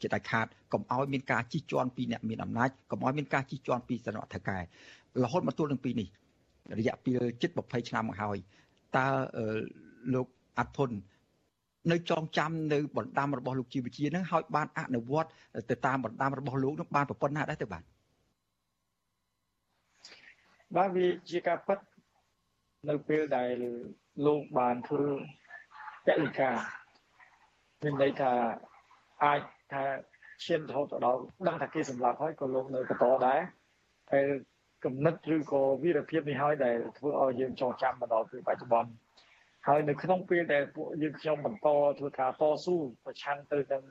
[0.00, 4.58] ជាដាច់ខាតកុំឲ្យមានការជិះជាន់ពីអ្នកមានអំណាចកុំឲ្យមានការជិះជាន់ពីសំណាក់ថៅកែ
[5.22, 6.08] រហូតមកទល់នឹងពីនេះ
[6.78, 8.36] រយៈពេលជិត20ឆ្នាំមកហើយ
[8.96, 9.06] តើ
[10.14, 10.26] លោក
[10.58, 10.90] អាត់ធុន
[11.90, 15.30] នៅចងចាំនៅបណ្ដាំរបស់លោកជីវវិជានឹងឲ្យបានអនុវត្ត
[15.70, 17.82] ទៅតាមបណ្ដាំរបស់លោកនឹងបានប្រព័ន្ធណាដែរទៅបាទ
[20.75, 21.79] បាទវាជាការពិត
[22.89, 23.51] នៅពេលដែល
[24.25, 25.05] លោកបានធ្វើ
[26.05, 26.51] ពលិកា
[27.83, 28.31] មានន័យថា
[29.23, 29.83] អាចថា
[30.45, 33.39] ឈានរហូតដល់ដឹងថាគេសម្លាប់ហើយក៏លោកនៅបន្តដែរ
[34.11, 34.25] ហើយ
[34.85, 38.91] គំនិតឬក៏វីរភាពនេះហើយដែលធ្វើឲ្យយើងចងចាំមកដល់ពេលបច្ចុប្បន្ន
[39.67, 41.67] ហើយនៅក្នុងពេលដែលពួកយើងខ្ញុំបន្ត
[41.99, 43.83] ធ្វើការតស៊ូប្រឆាំងទៅនឹង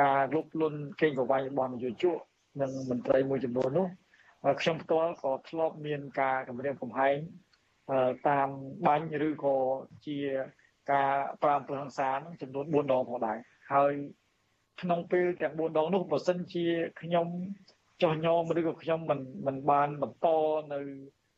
[0.00, 2.16] ការលុបលុនកេងប្រវ័ញ្ចរបស់នយោជក
[2.60, 3.86] និងមន្ត្រីមួយចំនួននោះ
[4.60, 7.16] ខ្ញុំផ្ទាល់ក៏ធ្លាប់មានការគម្រាមកំហែង
[8.28, 8.48] តាម
[8.86, 9.56] បាញ់ឬក៏
[10.06, 10.18] ជា
[10.92, 11.12] ការ
[11.42, 13.38] ប្រាំប្រហង្សានឹងចំនួន4ដងផងដែរ
[13.74, 13.92] ហើយ
[14.82, 16.66] ក្នុងពេលទាំង4ដងនោះបើសិនជា
[17.00, 17.26] ខ្ញុំ
[18.02, 20.26] ចោះញោមឬក៏ខ្ញុំមិនមិនបានបន្ត
[20.72, 20.80] នៅ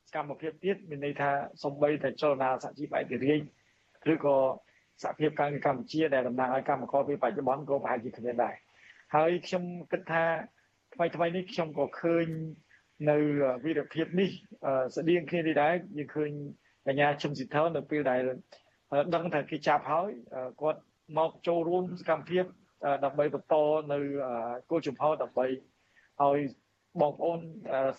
[0.09, 1.31] សកម្មភាពទៀតមានន័យថា
[1.65, 3.45] សំបីតែចលនាសហជីពឯករាជ្យ
[4.13, 4.37] ឬក៏
[5.03, 8.55] សហភាពការងារកម្ពុជាដែលតំណាងឲ្យកម្មករពេលបច្ចុប្បន្នក៏ប្រហែលជាគ្មានដែរ
[9.15, 10.25] ហើយខ្ញុំគិតថា
[10.95, 12.27] ថ្មីថ្មីនេះខ្ញុំក៏ឃើញ
[13.09, 13.17] នៅ
[13.65, 14.31] វីរភាពនេះ
[14.97, 16.31] ស្តៀងគ្នានេះដែរយើងឃើញ
[16.87, 18.23] កញ្ញាឈឹមស៊ីថលនៅពេលដែល
[19.15, 20.11] ដឹងថាគេចាប់ហើយ
[20.61, 20.81] គាត់
[21.19, 22.45] មកចូលរួមសកម្មភាព
[23.05, 23.55] ដើម្បីបន្ត
[23.93, 23.99] នៅ
[24.71, 25.47] គោលជំហរដើម្បី
[26.23, 26.41] ឲ្យ
[27.01, 27.39] បងប្អូន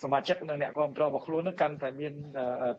[0.02, 2.12] សមាជិកនិងអ្នកគ្រប់គ្រងរបស់ខ្លួននឹងកាន់តែមាន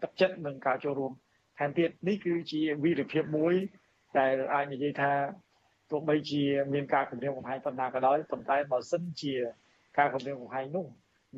[0.03, 1.11] ទឹកចិត្តនិងការចូលរួម
[1.59, 3.53] ថែមទៀតនេះគឺជាវីរភាពមួយ
[4.19, 5.11] ដែលអាចនិយាយថា
[5.91, 6.43] ទទោះបីជា
[6.73, 9.33] មានការគម្រាមកំហែងប៉ុណ្ណាក៏ដោយប៉ុន្តែបើសិនជា
[9.97, 10.85] ការគម្រាមកំហែងនោះ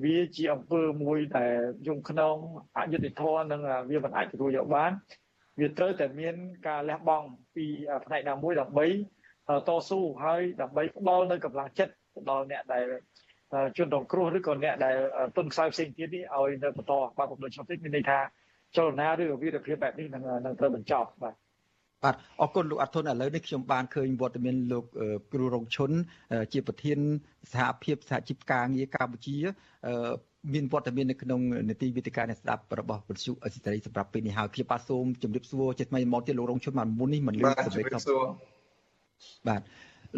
[0.03, 2.35] វាជាអង្គើមួយដែលយំក្នុង
[2.77, 4.91] អយុត្តិធម៌និងវាមិនអាចទទួលយកបាន
[5.59, 6.35] វាត្រូវតែមាន
[6.67, 7.65] ការលះបង់ពី
[8.05, 8.87] ផ្នែកណាមួយដើម្បី
[9.67, 11.93] តស៊ូហើយដើម្បីផ្ដល់នៅកម្លាំងចិត្ត
[12.29, 12.85] ដល់អ្នកដែល
[13.77, 14.95] ជនរងគ្រោះឬក៏អ្នកដែល
[15.37, 18.19] ទុនខ្សោយផ្សេងទៀតនេះឲ្យនៅបន្តបានបំពេញច្បាប់ទៀតមានន័យថា
[18.77, 21.44] ចលនាឬវិរភាពបែបនេះនឹងនឹងត្រូវបញ្ចប់បាទ
[22.05, 24.85] បាទអរគុណលោកអធុនឥឡូវនេះខ្ញុំបានឃើញវត្តមានលោក
[25.33, 25.91] គ្រូរងឈុន
[26.53, 26.99] ជាប្រធាន
[27.53, 29.35] សហភាពសហជីពការងារកម្ពុជា
[30.53, 31.39] មានវត្តមាននៅក្នុង
[31.69, 37.85] នីតិវិទ្យាអ្នកស្ដាប់របស់វិទ្យុអសិទ្ធិសម្រាប់ពេលនេះហើយខ្ញុំបាទសូមជម្រាបសួរជាថ្មីមកទៀតលោករងឈុនបានមុននេះមិនលឺសម្លេង
[39.47, 39.61] បាទ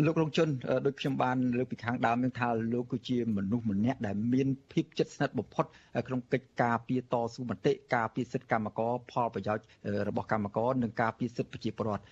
[0.06, 0.48] លោករងជន
[0.86, 5.66] ដូចខ្ញុំបានលើកពីខាងដើមនឹងថាលោកគឺជាមនុស្សម្នាក់ដែលមានភាពជិតស្និទ្ធបំផុត
[6.08, 9.66] ក្នុងកិច្ចការពារតស៊ូមតិការពារសិទ្ធិកម្មករផលប្រយោជន៍
[10.08, 12.04] របស់កម្មករនិងការពារសិទ្ធិប្រជាពលរដ្ឋ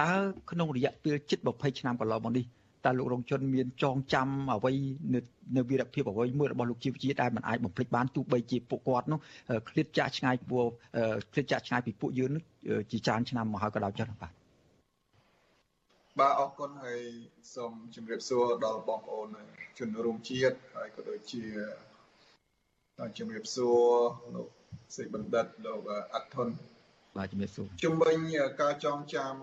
[0.00, 0.12] តើ
[0.50, 2.44] ក្នុងរយៈពេលជិត20ឆ្នាំកន្លងមកនេះ
[2.86, 4.72] តើលោករងជនមានចងចាំអ្វី
[5.14, 5.20] នៅ
[5.56, 9.18] នៅវីរភាពអ្វីមួយរបស់លោកជីវជាដែលមិនអាចបំភ្លេចបានទោះបីជាពួកគាត់នោះ
[9.68, 10.66] ឃ្លាតចាក់ឆ្ងាយពួក
[11.32, 12.42] ឃ្លាតចាក់ឆ្ងាយពីពួកយើងនោះ
[12.90, 14.32] ជាច្រើនឆ្នាំមកហើយក៏ដោយចុះបាទ
[16.18, 17.02] បាទអរគុណហើយ
[17.54, 19.28] សូមជម្រាបសួរដល់បងប្អូន
[19.78, 21.44] ជនរួមជាតិហើយក៏ដូចជា
[23.18, 23.84] ជម្រាបសួរ
[24.34, 24.48] លោក
[24.96, 25.82] សេបណ្ឌិតលោក
[26.14, 26.48] អធុន
[27.16, 28.16] បាទជម្រាបសួរជំវិញ
[28.60, 29.34] ការចងចាំ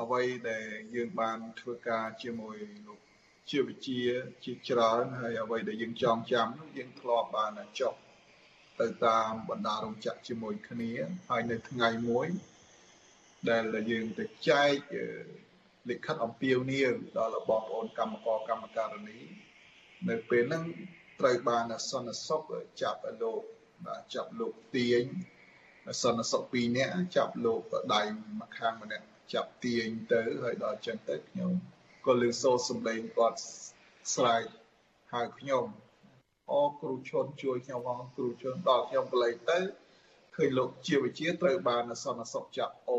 [0.00, 2.56] អ្វីដែលយើងបានធ្វើការជាមួយ
[2.86, 3.00] លោក
[3.50, 4.00] ជាវិជា
[4.44, 7.94] ជាច្រើនហើយអ្វីដែលយើងចងចាំនោះយើងធ្លាប់បានចុះ
[8.80, 10.92] ទៅតាមបណ្ដារោងចក្រជាមួយគ្នា
[11.28, 12.28] ហើយនៅថ្ងៃមួយ
[13.50, 14.76] ដែលយើងទៅចែក
[15.88, 19.18] លិខិតអំពាវនាវដល់បងប្អូនកម្មករកម្មការិនី
[20.08, 20.64] នៅពេលហ្នឹង
[21.20, 22.42] ត្រូវបានសន្តិសុខ
[22.82, 23.42] ចាប់លោក
[23.86, 25.04] បាទចាប់លោកទាញ
[26.02, 27.60] សន្តិសុខពីរនាក់ចាប់លោក
[27.94, 28.02] ដៃ
[28.40, 31.52] ម្ខាងម្នាក់ចាប់ទាញទៅហើយដល់ចឹងទៅខ្ញុំ
[32.06, 33.38] ក៏លើសូរសំឡេងគាត់
[34.14, 34.44] ស្រែក
[35.12, 35.64] ហៅខ្ញុំ
[36.52, 39.58] អូគ្រូឈុនជួយខ្ញុំផងគ្រូឈុនដល់ខ្ញុំកន្លែងទៅ
[40.36, 42.98] ឃើញលោកជាវិជាត្រូវបានសន្តិសុខចាប់អូ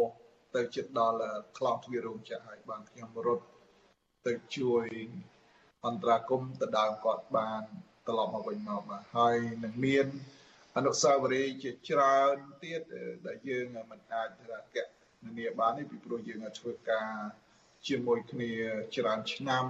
[0.55, 1.17] ទៅជិតដល់
[1.57, 3.45] ខ្លងទ្វាររោងចក្រហើយបានខ្ញុំរត់
[4.27, 4.85] ទៅជួយ
[5.85, 7.63] អន្តរាគមទៅដើមគាត់បាន
[8.07, 10.07] ត្រឡប់មកវិញមកបាទហើយនឹងមាន
[10.75, 12.81] អនុស្សាវរីយ៍ជាច្រើនទៀត
[13.27, 14.85] ដែលយើងមិនអាចថាកៈ
[15.37, 17.11] នាបាននេះពីព្រោះយើងធ្វើការ
[17.87, 18.51] ជាមួយគ្នា
[18.95, 19.65] ច្រើនឆ្នាំ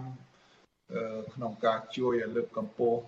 [1.33, 3.01] ក្នុងការជួយលើកកម្ពស់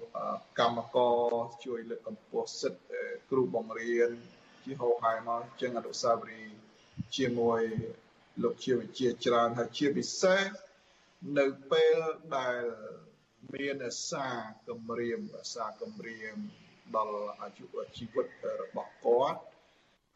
[0.59, 1.33] កម្មករ
[1.65, 4.11] ជួយលើកកម្ពស់សិទ្ធិគ្រូបង្រៀន
[4.63, 6.62] ជាហោហែមកចឹងអនុស្សាវរីយ៍
[7.15, 7.61] ជាមួយ
[8.43, 10.41] លោកជាវិជាច្រើនហើយជាពិសេស
[11.39, 11.97] នៅពេល
[12.37, 12.61] ដែល
[13.53, 13.75] មាន
[14.09, 14.37] សារ
[14.67, 15.19] គម្រាម
[15.53, 16.35] សារគម្រាម
[16.95, 17.65] ដល់អាយុ
[17.97, 18.27] ជីវិត
[18.61, 19.41] របស់គាត់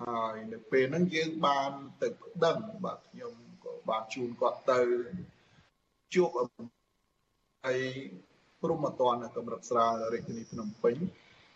[0.04, 1.72] ហើយនៅពេលហ្នឹងយើងបាន
[2.02, 4.82] ទៅប្តឹងបាទខ្ញុំក៏បានជូនគាត់ទៅ
[6.14, 6.30] ជួប
[7.66, 7.82] ហើយ
[8.62, 10.96] ព្រមអត់នៅកម្រិតស្រាលរាជធានីភ្នំពេញ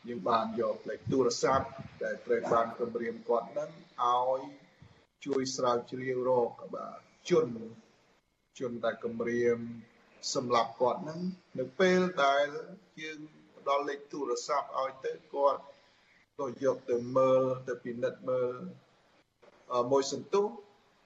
[0.07, 1.65] យើងបានយកលេខទូរស័ព្ទ
[2.03, 3.69] ដែលត្រូវបានគម្រាមគាត់ហ្នឹង
[4.01, 4.41] ឲ្យ
[5.25, 6.99] ជួយស្រាវជ្រាវរកបាទ
[7.29, 7.47] ជន
[8.59, 9.57] ជនដែលគម្រាម
[10.33, 11.21] សម្រាប់គាត់ហ្នឹង
[11.59, 12.45] នៅពេលដែល
[13.01, 13.19] យើង
[13.57, 15.61] ផ្ដល់លេខទូរស័ព្ទឲ្យទៅគាត់
[16.37, 18.53] ក៏យកទៅមើលទៅពិនិត្យមើល
[19.91, 20.45] មួយសន្ទុះ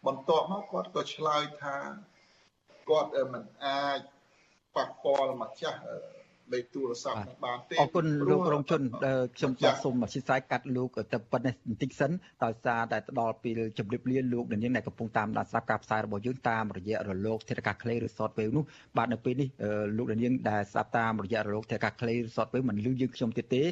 [0.06, 1.78] បន្ទាប់មកគាត់ក៏ឆ្លើយថា
[2.90, 4.00] គាត់មិនអាច
[4.76, 5.82] ប៉ះពាល់ម្ចាស់
[6.54, 8.82] លេខទូរស័ព្ទនឹងបានទេអរគុណលោករងជន
[9.38, 12.12] ខ្ញុំបាទសូមអធិស្ឋានកាត់លោកទៅប៉ុណ្ណេះបន្តិចសិន
[12.44, 18.64] ដោយសារតែទៅដល់ពេលជម្រាបលាលោកនាងដែលកំពុងតាមដានស្ដាប់ការផ្សាយរបស់យើងតាមរយៈរលកធាតុអាកាសខ្លីឬ shortwave នោះ
[18.98, 19.50] បាទនៅពេលនេះ
[19.98, 23.64] លោកនាងដែលស្ដាប់តាមរយៈរលកធាតុអាកាសខ្លីឬ shortwave មិនលឺយើងខ្ញុំទៀតទេ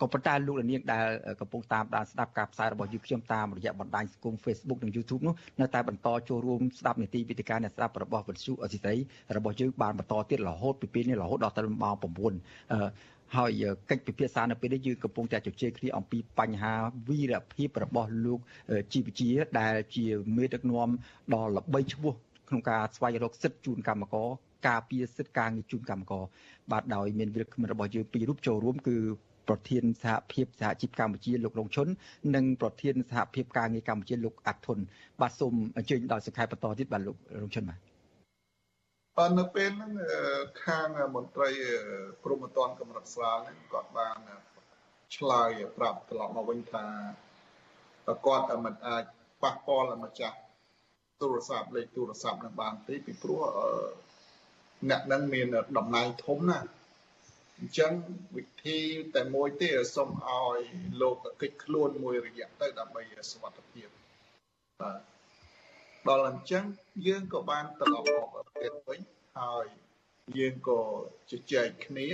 [0.00, 1.06] ក៏ប៉ុន្តែលោកនាងដែល
[1.40, 8.98] កំពុងតាមដានស្ដាប់ការផ្សាយរបស់យើងខ្ញុំតាមរយៈបណ្ដាញសង្គម Facebook និង YouTube នោះនៅតែបន្តចូលរួមស្ដាប់នីតិវិទ្យាអ្នកស្ដាប់របស់វិទ្យុអសិរ័យ
[9.36, 11.94] របស់យើងបានបន្តទៀតរហូតពីពេលនេះរហូតដល់ទៅម៉ោង
[12.64, 16.72] 9ហើយកិច្ចពិភាក្សានៅពេលនេះយើងកំពុងតែជជែកគ្នាអំពីបញ្ហា
[17.08, 18.40] វីរភាពរបស់លោក
[18.92, 19.30] ជីវជា
[19.60, 20.88] ដែលជាមេដឹកនាំ
[21.34, 22.14] ដ៏ល្បីឈ្មោះ
[22.48, 24.28] ក្នុងការស្វែងរកសិទ្ធិជូនកម្មករ
[24.68, 26.24] ការពារសិទ្ធិការងារជូនកម្មករ
[26.72, 28.96] បាទដោយមានវិរៈរបស់យើងពីររូបចូលរួមគឺ
[29.50, 31.88] ប្រធានសហភាពសហជីពកម្ពុជាលោករងឈុន
[32.34, 34.78] និងប្រធានសហភាពការងារកម្ពុជាលោកអាត់ធុន
[35.20, 37.78] បាទសូមអញ្ជើញដល់សង្ខេបបន្តទៀតបាទលោករងឈុនបាទ
[39.18, 39.92] អឺនៅពេលហ្នឹង
[40.64, 41.48] ខាងមន្ត្រី
[42.24, 44.16] ក្រមអតនកម្រិតស្រាលហ្នឹងគាត់បាន
[45.16, 46.84] ឆ្លើយប្រាប់ត្រឡប់មកវិញថា
[48.26, 49.04] គាត់មិនអាច
[49.42, 50.38] ប៉ះពាល់ម្ចាស់
[51.20, 53.40] ទូរស័ព្ទលេខទូរស័ព្ទនឹងបានទេពីព្រោះ
[54.90, 55.46] អ្នកនឹងមាន
[55.78, 56.68] តំណែងធំណាស់
[57.60, 57.92] អញ្ចឹង
[58.36, 58.78] វិធី
[59.14, 60.60] តែមួយទេសូមឲ្យ
[61.00, 63.02] លោកកិច្ចខ្លួនមួយរយៈទៅដើម្បី
[63.32, 63.88] សុវត្ថិភាព
[64.80, 64.98] បាទ
[66.08, 66.64] ដល់អញ្ចឹង
[67.06, 69.00] យើងក៏បានត្រឡប់មកប្រទេសវិញ
[69.38, 69.66] ហើយ
[70.38, 70.80] យើងក៏
[71.30, 72.08] ជជែកគ្នា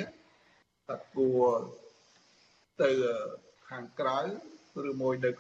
[0.87, 1.49] ថាគួរ
[2.83, 2.91] ទៅ
[3.69, 4.19] ខាងក្រៅ
[4.91, 5.31] ឬមួយនៅ